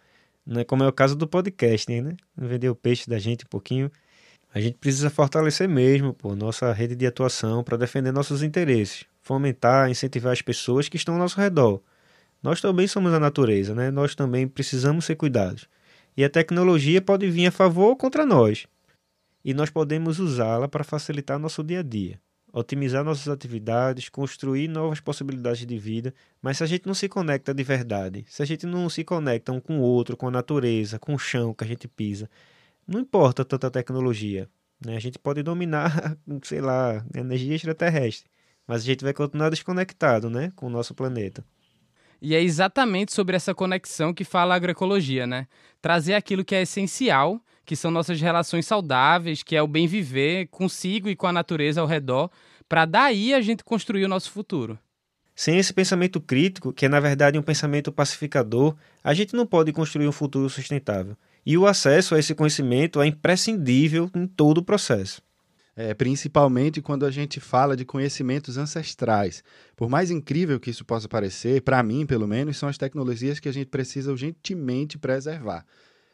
Não 0.46 0.62
é 0.62 0.64
como 0.64 0.84
é 0.84 0.88
o 0.88 0.94
caso 0.94 1.16
do 1.16 1.28
podcast, 1.28 1.90
né? 1.90 2.16
Vender 2.38 2.70
o 2.70 2.76
peixe 2.76 3.10
da 3.10 3.18
gente 3.18 3.46
um 3.46 3.50
pouquinho. 3.50 3.90
A 4.54 4.62
gente 4.62 4.78
precisa 4.78 5.10
fortalecer 5.10 5.68
mesmo 5.68 6.14
pô, 6.14 6.36
nossa 6.36 6.72
rede 6.72 6.96
de 6.96 7.08
atuação 7.08 7.64
para 7.64 7.78
defender 7.78 8.12
nossos 8.12 8.44
interesses, 8.44 9.06
fomentar, 9.22 9.90
incentivar 9.90 10.32
as 10.34 10.42
pessoas 10.42 10.88
que 10.88 10.98
estão 10.98 11.16
ao 11.16 11.20
nosso 11.20 11.40
redor. 11.40 11.82
Nós 12.44 12.62
também 12.62 12.88
somos 12.88 13.14
a 13.14 13.20
natureza, 13.20 13.74
né? 13.74 13.90
nós 13.90 14.14
também 14.14 14.48
precisamos 14.48 15.06
ser 15.06 15.16
cuidados. 15.16 15.68
E 16.16 16.24
a 16.24 16.30
tecnologia 16.30 17.02
pode 17.02 17.28
vir 17.32 17.48
a 17.48 17.52
favor 17.52 17.88
ou 17.88 17.96
contra 17.96 18.26
nós. 18.26 18.68
E 19.44 19.54
nós 19.54 19.70
podemos 19.70 20.20
usá-la 20.20 20.68
para 20.68 20.84
facilitar 20.84 21.38
nosso 21.38 21.64
dia 21.64 21.80
a 21.80 21.84
dia, 21.84 22.20
otimizar 22.54 23.04
nossas 23.04 23.28
atividades, 23.28 24.08
construir 24.08 24.68
novas 24.68 25.00
possibilidades 25.00 25.66
de 25.66 25.78
vida. 25.78 26.14
Mas 26.42 26.58
se 26.58 26.64
a 26.64 26.68
gente 26.68 26.86
não 26.86 26.94
se 26.94 27.10
conecta 27.10 27.54
de 27.54 27.64
verdade, 27.64 28.24
se 28.28 28.42
a 28.42 28.46
gente 28.46 28.66
não 28.66 28.90
se 28.90 29.04
conecta 29.04 29.52
um 29.52 29.60
com 29.60 29.80
o 29.80 29.82
outro, 29.82 30.16
com 30.16 30.28
a 30.28 30.32
natureza, 30.32 30.98
com 30.98 31.14
o 31.14 31.20
chão 31.20 31.54
que 31.54 31.64
a 31.64 31.68
gente 31.68 31.88
pisa, 31.88 32.30
não 32.88 33.00
importa 33.00 33.44
tanta 33.44 33.70
tecnologia. 33.70 34.50
Né? 34.86 34.96
A 34.96 35.00
gente 35.00 35.18
pode 35.18 35.42
dominar, 35.42 36.18
sei 36.44 36.62
lá, 36.62 37.04
energia 37.16 37.56
extraterrestre, 37.56 38.30
mas 38.68 38.82
a 38.82 38.86
gente 38.86 39.04
vai 39.04 39.14
continuar 39.14 39.50
desconectado 39.50 40.30
né, 40.30 40.52
com 40.56 40.68
o 40.68 40.70
nosso 40.70 40.94
planeta. 40.94 41.44
E 42.22 42.34
é 42.34 42.42
exatamente 42.42 43.12
sobre 43.12 43.36
essa 43.36 43.54
conexão 43.54 44.14
que 44.14 44.24
fala 44.24 44.54
a 44.54 44.56
agroecologia, 44.56 45.28
né? 45.28 45.46
Trazer 45.82 46.14
aquilo 46.14 46.46
que 46.46 46.56
é 46.56 46.62
essencial, 46.62 47.42
que 47.66 47.76
são 47.76 47.92
nossas 47.92 48.20
relações 48.20 48.66
saudáveis, 48.66 49.44
que 49.44 49.56
é 49.56 49.62
o 49.62 49.68
bem 49.68 49.88
viver 49.88 50.48
consigo 50.48 51.10
e 51.10 51.16
com 51.16 51.28
a 51.28 51.34
natureza 51.34 51.82
ao 51.82 51.88
redor, 51.88 52.30
para 52.68 52.86
daí 52.86 53.34
a 53.34 53.42
gente 53.42 53.64
construir 53.64 54.06
o 54.06 54.10
nosso 54.10 54.32
futuro. 54.32 54.78
Sem 55.36 55.58
esse 55.58 55.74
pensamento 55.74 56.22
crítico, 56.22 56.72
que 56.72 56.86
é 56.86 56.90
na 56.90 57.00
verdade 57.00 57.40
um 57.40 57.42
pensamento 57.42 57.92
pacificador, 57.92 58.76
a 59.04 59.14
gente 59.14 59.36
não 59.36 59.48
pode 59.48 59.72
construir 59.72 60.08
um 60.08 60.12
futuro 60.12 60.50
sustentável. 60.50 61.18
E 61.46 61.58
o 61.58 61.66
acesso 61.66 62.16
a 62.16 62.20
esse 62.20 62.36
conhecimento 62.36 63.02
é 63.02 63.08
imprescindível 63.08 64.10
em 64.14 64.28
todo 64.28 64.60
o 64.60 64.64
processo. 64.64 65.22
É, 65.76 65.92
principalmente 65.96 66.84
quando 66.84 67.04
a 67.04 67.10
gente 67.10 67.40
fala 67.40 67.76
de 67.76 67.84
conhecimentos 67.84 68.60
ancestrais. 68.60 69.44
Por 69.76 69.90
mais 69.90 70.12
incrível 70.12 70.60
que 70.60 70.70
isso 70.70 70.86
possa 70.86 71.10
parecer, 71.10 71.64
para 71.64 71.82
mim, 71.82 72.06
pelo 72.06 72.28
menos, 72.28 72.58
são 72.58 72.70
as 72.70 72.78
tecnologias 72.78 73.40
que 73.40 73.50
a 73.50 73.52
gente 73.52 73.70
precisa 73.70 74.12
urgentemente 74.12 75.00
preservar 75.00 75.66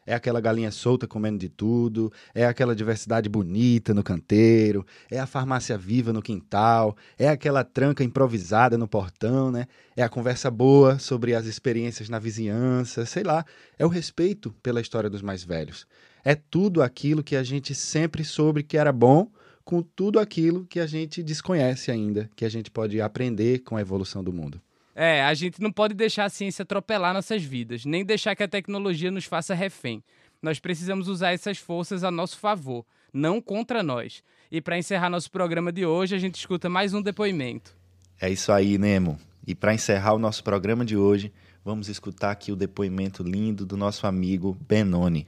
é 0.10 0.16
aquela 0.16 0.42
galinha 0.42 0.72
solta 0.72 1.06
comendo 1.06 1.38
de 1.38 1.48
tudo, 1.48 2.12
é 2.34 2.44
aquela 2.44 2.76
diversidade 2.76 3.30
bonita 3.30 3.94
no 3.94 4.02
canteiro, 4.02 4.84
é 5.08 5.20
a 5.20 5.28
farmácia 5.28 5.78
viva 5.78 6.12
no 6.12 6.20
quintal, 6.20 6.98
é 7.16 7.30
aquela 7.30 7.64
tranca 7.64 8.04
improvisada 8.04 8.76
no 8.76 8.88
portão, 8.88 9.52
né? 9.52 9.68
É 9.96 10.02
a 10.02 10.10
conversa 10.10 10.50
boa 10.50 10.98
sobre 10.98 11.36
as 11.36 11.46
experiências 11.46 12.10
na 12.10 12.18
vizinhança, 12.18 13.06
sei 13.06 13.22
lá, 13.22 13.46
é 13.78 13.86
o 13.86 13.90
respeito 13.90 14.52
pela 14.64 14.82
história 14.82 15.12
dos 15.12 15.22
mais 15.22 15.44
velhos. 15.44 15.86
É 16.26 16.34
tudo 16.34 16.82
aquilo 16.82 17.24
que 17.24 17.36
a 17.36 17.44
gente 17.44 17.76
sempre 17.76 18.24
soube 18.24 18.64
que 18.64 18.80
era 18.80 18.92
bom, 18.92 19.32
com 19.64 19.84
tudo 19.84 20.20
aquilo 20.20 20.66
que 20.66 20.80
a 20.80 20.88
gente 20.88 21.22
desconhece 21.22 21.92
ainda, 21.92 22.28
que 22.36 22.46
a 22.46 22.50
gente 22.50 22.72
pode 22.72 23.00
aprender 23.00 23.60
com 23.60 23.78
a 23.78 23.82
evolução 23.82 24.24
do 24.24 24.34
mundo. 24.34 24.60
É, 25.02 25.24
a 25.24 25.34
gente 25.34 25.62
não 25.62 25.72
pode 25.72 25.94
deixar 25.94 26.26
a 26.26 26.30
ciência 26.30 26.64
atropelar 26.64 27.14
nossas 27.14 27.42
vidas, 27.42 27.86
nem 27.86 28.04
deixar 28.04 28.36
que 28.36 28.44
a 28.44 28.48
tecnologia 28.50 29.10
nos 29.10 29.24
faça 29.24 29.56
refém. 29.56 30.04
Nós 30.42 30.60
precisamos 30.60 31.08
usar 31.08 31.32
essas 31.32 31.58
forças 31.58 32.04
a 32.04 32.12
nosso 32.12 32.38
favor, 32.38 32.86
não 33.14 33.40
contra 33.40 33.82
nós. 33.82 34.22
E 34.52 34.60
para 34.60 34.78
encerrar 34.78 35.10
nosso 35.10 35.32
programa 35.32 35.72
de 35.72 35.86
hoje, 35.86 36.16
a 36.16 36.20
gente 36.20 36.36
escuta 36.36 36.68
mais 36.68 36.94
um 36.94 37.02
depoimento. 37.02 37.74
É 38.20 38.30
isso 38.30 38.52
aí, 38.52 38.78
Nemo. 38.78 39.18
E 39.48 39.56
para 39.56 39.74
encerrar 39.74 40.16
o 40.16 40.20
nosso 40.20 40.44
programa 40.44 40.84
de 40.84 40.98
hoje, 40.98 41.32
vamos 41.64 41.88
escutar 41.88 42.32
aqui 42.32 42.52
o 42.52 42.56
depoimento 42.58 43.24
lindo 43.24 43.66
do 43.66 43.78
nosso 43.78 44.06
amigo 44.06 44.58
Benoni. 44.68 45.26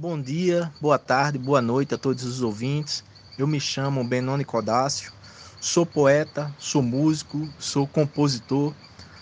Bom 0.00 0.18
dia, 0.18 0.72
boa 0.80 0.98
tarde, 0.98 1.36
boa 1.36 1.60
noite 1.60 1.94
a 1.94 1.98
todos 1.98 2.24
os 2.24 2.40
ouvintes. 2.40 3.04
Eu 3.36 3.46
me 3.46 3.60
chamo 3.60 4.02
Benoni 4.02 4.46
Codácio, 4.46 5.12
sou 5.60 5.84
poeta, 5.84 6.50
sou 6.58 6.80
músico, 6.80 7.46
sou 7.58 7.86
compositor, 7.86 8.72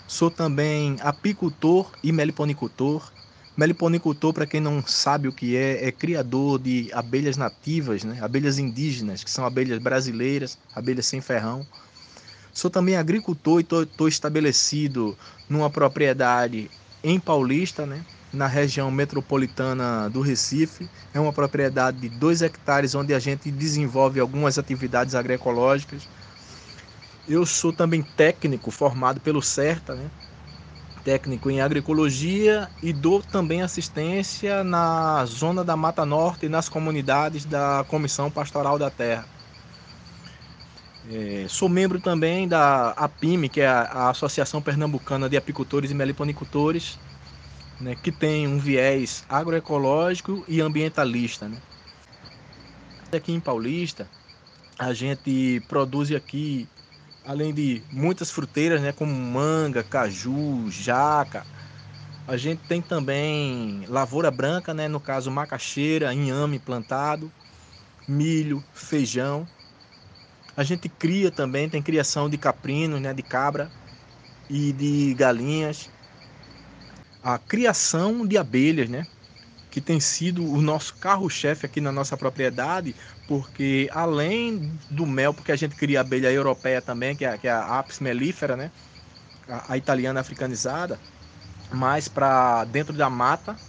sou 0.07 0.31
também 0.31 0.95
apicultor 1.01 1.91
e 2.01 2.13
meliponicultor. 2.13 3.11
Meliponicultor, 3.57 4.31
para 4.31 4.45
quem 4.45 4.61
não 4.61 4.81
sabe 4.87 5.27
o 5.27 5.33
que 5.33 5.57
é, 5.57 5.85
é 5.85 5.91
criador 5.91 6.57
de 6.57 6.89
abelhas 6.93 7.35
nativas, 7.35 8.05
né? 8.05 8.17
abelhas 8.21 8.57
indígenas, 8.57 9.21
que 9.21 9.29
são 9.29 9.45
abelhas 9.45 9.79
brasileiras, 9.79 10.57
abelhas 10.73 11.07
sem 11.07 11.19
ferrão. 11.19 11.67
Sou 12.53 12.71
também 12.71 12.95
agricultor 12.95 13.59
e 13.59 13.63
estou 13.63 14.07
estabelecido 14.07 15.17
numa 15.49 15.69
propriedade 15.69 16.71
em 17.03 17.19
Paulista, 17.19 17.85
né? 17.85 18.01
Na 18.31 18.47
região 18.47 18.89
metropolitana 18.91 20.09
do 20.09 20.21
Recife. 20.21 20.89
É 21.13 21.19
uma 21.19 21.33
propriedade 21.33 21.97
de 21.97 22.09
2 22.09 22.41
hectares 22.41 22.95
onde 22.95 23.13
a 23.13 23.19
gente 23.19 23.51
desenvolve 23.51 24.19
algumas 24.19 24.57
atividades 24.57 25.15
agroecológicas. 25.15 26.07
Eu 27.27 27.45
sou 27.45 27.71
também 27.71 28.01
técnico 28.01 28.71
formado 28.71 29.19
pelo 29.19 29.41
CERTA, 29.41 29.95
né? 29.95 30.09
técnico 31.03 31.49
em 31.49 31.61
agroecologia 31.61 32.69
e 32.83 32.93
dou 32.93 33.23
também 33.23 33.61
assistência 33.61 34.63
na 34.63 35.25
zona 35.25 35.63
da 35.63 35.75
Mata 35.75 36.05
Norte 36.05 36.45
e 36.45 36.49
nas 36.49 36.69
comunidades 36.69 37.45
da 37.45 37.85
Comissão 37.87 38.29
Pastoral 38.29 38.77
da 38.77 38.91
Terra. 38.91 39.25
É, 41.11 41.47
sou 41.49 41.67
membro 41.67 41.99
também 41.99 42.47
da 42.47 42.91
APIME, 42.91 43.49
que 43.49 43.61
é 43.61 43.67
a, 43.67 44.09
Associação 44.09 44.61
Pernambucana 44.61 45.27
de 45.27 45.35
Apicultores 45.37 45.89
e 45.89 45.95
Meliponicultores, 45.95 46.99
né, 47.79 47.95
que 47.95 48.11
tem 48.11 48.47
um 48.47 48.59
viés 48.59 49.23
agroecológico 49.29 50.45
e 50.47 50.61
ambientalista. 50.61 51.47
Né. 51.47 51.57
Aqui 53.11 53.31
em 53.31 53.39
Paulista, 53.39 54.09
a 54.79 54.93
gente 54.93 55.61
produz 55.67 56.11
aqui, 56.11 56.69
além 57.23 57.53
de 57.53 57.83
muitas 57.91 58.31
fruteiras, 58.31 58.81
né, 58.81 58.91
como 58.93 59.13
manga, 59.13 59.83
caju, 59.83 60.69
jaca, 60.69 61.45
a 62.27 62.37
gente 62.37 62.61
tem 62.67 62.81
também 62.81 63.85
lavoura 63.87 64.31
branca, 64.31 64.73
né, 64.73 64.87
no 64.87 65.01
caso 65.01 65.31
macaxeira, 65.31 66.13
inhame 66.13 66.59
plantado, 66.59 67.33
milho, 68.07 68.63
feijão. 68.73 69.49
A 70.55 70.63
gente 70.63 70.89
cria 70.89 71.31
também, 71.31 71.69
tem 71.69 71.81
criação 71.81 72.29
de 72.29 72.37
caprinos, 72.37 73.01
né, 73.01 73.13
de 73.13 73.23
cabra 73.23 73.73
e 74.49 74.73
de 74.73 75.13
galinhas. 75.15 75.89
A 77.21 77.37
criação 77.37 78.25
de 78.25 78.37
abelhas, 78.37 78.89
né, 78.89 79.07
que 79.69 79.81
tem 79.81 79.99
sido 79.99 80.43
o 80.45 80.61
nosso 80.61 80.95
carro-chefe 80.95 81.65
aqui 81.65 81.81
na 81.81 81.91
nossa 81.91 82.17
propriedade, 82.17 82.95
porque 83.27 83.89
além 83.93 84.79
do 84.89 85.05
mel, 85.05 85.33
porque 85.33 85.51
a 85.51 85.55
gente 85.55 85.75
cria 85.75 86.01
abelha 86.01 86.31
europeia 86.31 86.81
também, 86.81 87.15
que 87.15 87.25
é, 87.25 87.37
que 87.37 87.47
é 87.47 87.51
a 87.51 87.79
Apis 87.79 87.99
mellifera, 87.99 88.55
né, 88.57 88.71
a, 89.47 89.73
a 89.73 89.77
italiana 89.77 90.21
africanizada, 90.21 90.99
mais 91.71 92.07
para 92.07 92.65
dentro 92.65 92.93
da 92.95 93.09
mata. 93.09 93.59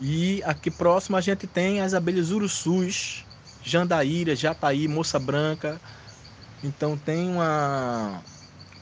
E 0.00 0.42
aqui 0.44 0.70
próximo 0.70 1.16
a 1.16 1.20
gente 1.20 1.46
tem 1.46 1.80
as 1.80 1.94
abelhas 1.94 2.30
urussus, 2.30 3.24
jandaíra, 3.62 4.34
jataí, 4.34 4.88
moça 4.88 5.18
branca. 5.18 5.80
Então 6.62 6.96
tem 6.98 7.28
uma, 7.28 8.22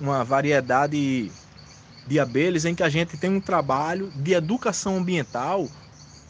uma 0.01 0.25
variedade 0.25 1.31
de 2.07 2.19
abelhas 2.19 2.65
em 2.65 2.75
que 2.75 2.83
a 2.83 2.89
gente 2.89 3.17
tem 3.17 3.31
um 3.31 3.41
trabalho 3.41 4.11
de 4.17 4.33
educação 4.33 4.97
ambiental 4.97 5.69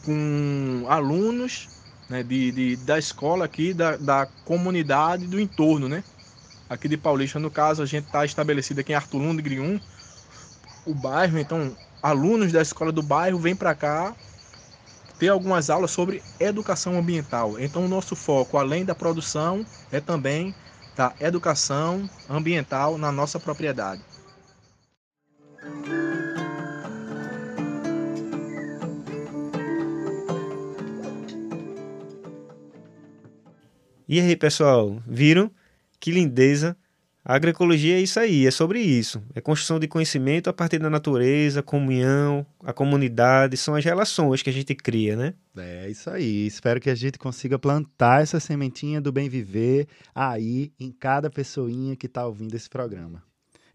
com 0.05 0.85
alunos 0.87 1.69
né, 2.09 2.21
de, 2.21 2.51
de, 2.51 2.75
da 2.77 2.99
escola 2.99 3.45
aqui, 3.45 3.73
da, 3.73 3.97
da 3.97 4.27
comunidade 4.45 5.25
do 5.27 5.39
entorno, 5.39 5.87
né? 5.87 6.03
Aqui 6.69 6.87
de 6.87 6.97
Paulista, 6.97 7.39
no 7.39 7.51
caso, 7.51 7.81
a 7.81 7.85
gente 7.85 8.05
está 8.05 8.25
estabelecido 8.25 8.79
aqui 8.79 8.91
em 8.91 8.95
Arthur 8.95 9.19
Lundgren 9.19 9.59
1, 9.59 9.79
o 10.85 10.93
bairro, 10.93 11.37
então 11.37 11.75
alunos 12.01 12.51
da 12.51 12.61
escola 12.61 12.91
do 12.91 13.01
bairro 13.01 13.39
vêm 13.39 13.55
para 13.55 13.73
cá 13.75 14.15
ter 15.17 15.29
algumas 15.29 15.69
aulas 15.69 15.91
sobre 15.91 16.23
educação 16.39 16.97
ambiental. 16.97 17.59
Então, 17.59 17.85
o 17.85 17.87
nosso 17.87 18.15
foco, 18.15 18.57
além 18.57 18.83
da 18.83 18.95
produção, 18.95 19.65
é 19.91 20.01
também 20.01 20.55
da 20.95 21.15
educação 21.19 22.09
ambiental 22.27 22.97
na 22.97 23.11
nossa 23.11 23.39
propriedade. 23.39 24.03
E 34.13 34.19
aí, 34.19 34.35
pessoal, 34.35 35.01
viram? 35.07 35.49
Que 35.99 36.11
lindeza 36.11 36.77
a 37.25 37.35
agroecologia 37.35 37.97
é 37.97 38.01
isso 38.01 38.19
aí, 38.19 38.45
é 38.45 38.51
sobre 38.51 38.79
isso. 38.79 39.23
É 39.33 39.41
construção 39.41 39.79
de 39.79 39.87
conhecimento 39.87 40.51
a 40.51 40.53
partir 40.53 40.77
da 40.77 40.87
natureza, 40.87 41.63
comunhão, 41.63 42.45
a 42.63 42.71
comunidade, 42.73 43.57
são 43.57 43.73
as 43.73 43.83
relações 43.83 44.43
que 44.43 44.51
a 44.51 44.53
gente 44.53 44.75
cria, 44.75 45.15
né? 45.15 45.33
É 45.57 45.89
isso 45.89 46.11
aí. 46.11 46.45
Espero 46.45 46.79
que 46.79 46.91
a 46.91 46.95
gente 46.95 47.17
consiga 47.17 47.57
plantar 47.57 48.21
essa 48.21 48.39
sementinha 48.39 49.01
do 49.01 49.11
bem 49.11 49.29
viver 49.29 49.87
aí 50.13 50.71
em 50.79 50.91
cada 50.91 51.27
pessoinha 51.27 51.95
que 51.95 52.05
está 52.05 52.23
ouvindo 52.27 52.53
esse 52.53 52.69
programa. 52.69 53.23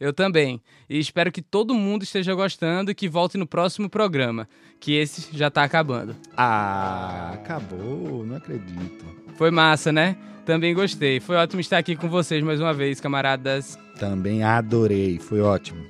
Eu 0.00 0.12
também. 0.12 0.60
E 0.88 0.98
espero 0.98 1.32
que 1.32 1.42
todo 1.42 1.74
mundo 1.74 2.04
esteja 2.04 2.34
gostando 2.34 2.90
e 2.90 2.94
que 2.94 3.08
volte 3.08 3.36
no 3.36 3.46
próximo 3.46 3.90
programa, 3.90 4.48
que 4.78 4.94
esse 4.94 5.36
já 5.36 5.48
está 5.48 5.64
acabando. 5.64 6.14
Ah, 6.36 7.32
acabou, 7.34 8.24
não 8.24 8.36
acredito. 8.36 9.04
Foi 9.36 9.50
massa, 9.50 9.92
né? 9.92 10.16
Também 10.44 10.74
gostei. 10.74 11.20
Foi 11.20 11.36
ótimo 11.36 11.60
estar 11.60 11.78
aqui 11.78 11.96
com 11.96 12.08
vocês 12.08 12.42
mais 12.42 12.60
uma 12.60 12.72
vez, 12.72 13.00
camaradas. 13.00 13.78
Também 13.98 14.42
adorei, 14.42 15.18
foi 15.18 15.40
ótimo. 15.40 15.84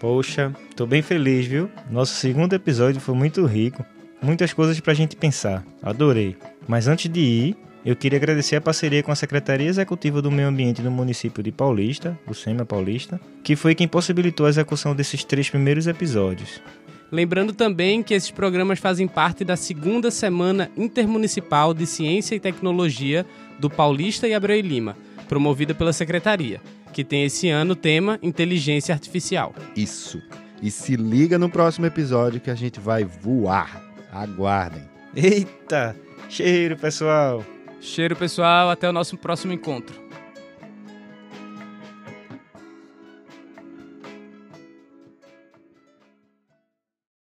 Poxa, 0.00 0.52
tô 0.74 0.84
bem 0.84 1.00
feliz, 1.00 1.46
viu? 1.46 1.70
Nosso 1.88 2.14
segundo 2.16 2.54
episódio 2.54 3.00
foi 3.00 3.14
muito 3.14 3.46
rico. 3.46 3.84
Muitas 4.20 4.52
coisas 4.52 4.78
pra 4.80 4.94
gente 4.94 5.16
pensar. 5.16 5.64
Adorei. 5.82 6.36
Mas 6.66 6.88
antes 6.88 7.10
de 7.10 7.20
ir, 7.20 7.56
eu 7.84 7.96
queria 7.96 8.16
agradecer 8.16 8.56
a 8.56 8.60
parceria 8.60 9.02
com 9.02 9.10
a 9.10 9.16
Secretaria 9.16 9.68
Executiva 9.68 10.22
do 10.22 10.30
Meio 10.30 10.48
Ambiente 10.48 10.80
do 10.80 10.90
município 10.90 11.42
de 11.42 11.50
Paulista, 11.50 12.16
o 12.28 12.34
SEMA 12.34 12.64
Paulista, 12.64 13.20
que 13.42 13.56
foi 13.56 13.74
quem 13.74 13.88
possibilitou 13.88 14.46
a 14.46 14.48
execução 14.48 14.94
desses 14.94 15.24
três 15.24 15.50
primeiros 15.50 15.88
episódios. 15.88 16.62
Lembrando 17.10 17.52
também 17.52 18.02
que 18.02 18.14
esses 18.14 18.30
programas 18.30 18.78
fazem 18.78 19.08
parte 19.08 19.44
da 19.44 19.56
segunda 19.56 20.10
Semana 20.10 20.70
Intermunicipal 20.76 21.74
de 21.74 21.84
Ciência 21.84 22.36
e 22.36 22.40
Tecnologia 22.40 23.26
do 23.58 23.68
Paulista 23.68 24.28
e 24.28 24.32
Abreu 24.32 24.56
e 24.56 24.62
Lima, 24.62 24.96
promovida 25.28 25.74
pela 25.74 25.92
Secretaria, 25.92 26.60
que 26.92 27.02
tem 27.02 27.24
esse 27.24 27.48
ano 27.50 27.72
o 27.72 27.76
tema 27.76 28.18
Inteligência 28.22 28.94
Artificial. 28.94 29.54
Isso. 29.76 30.22
E 30.62 30.70
se 30.70 30.94
liga 30.94 31.36
no 31.36 31.50
próximo 31.50 31.84
episódio 31.84 32.40
que 32.40 32.50
a 32.50 32.54
gente 32.54 32.78
vai 32.78 33.04
voar. 33.04 33.82
Aguardem. 34.12 34.84
Eita! 35.14 35.96
Cheiro, 36.28 36.76
pessoal! 36.76 37.44
Cheiro, 37.82 38.14
pessoal. 38.14 38.70
Até 38.70 38.88
o 38.88 38.92
nosso 38.92 39.18
próximo 39.18 39.52
encontro. 39.52 40.01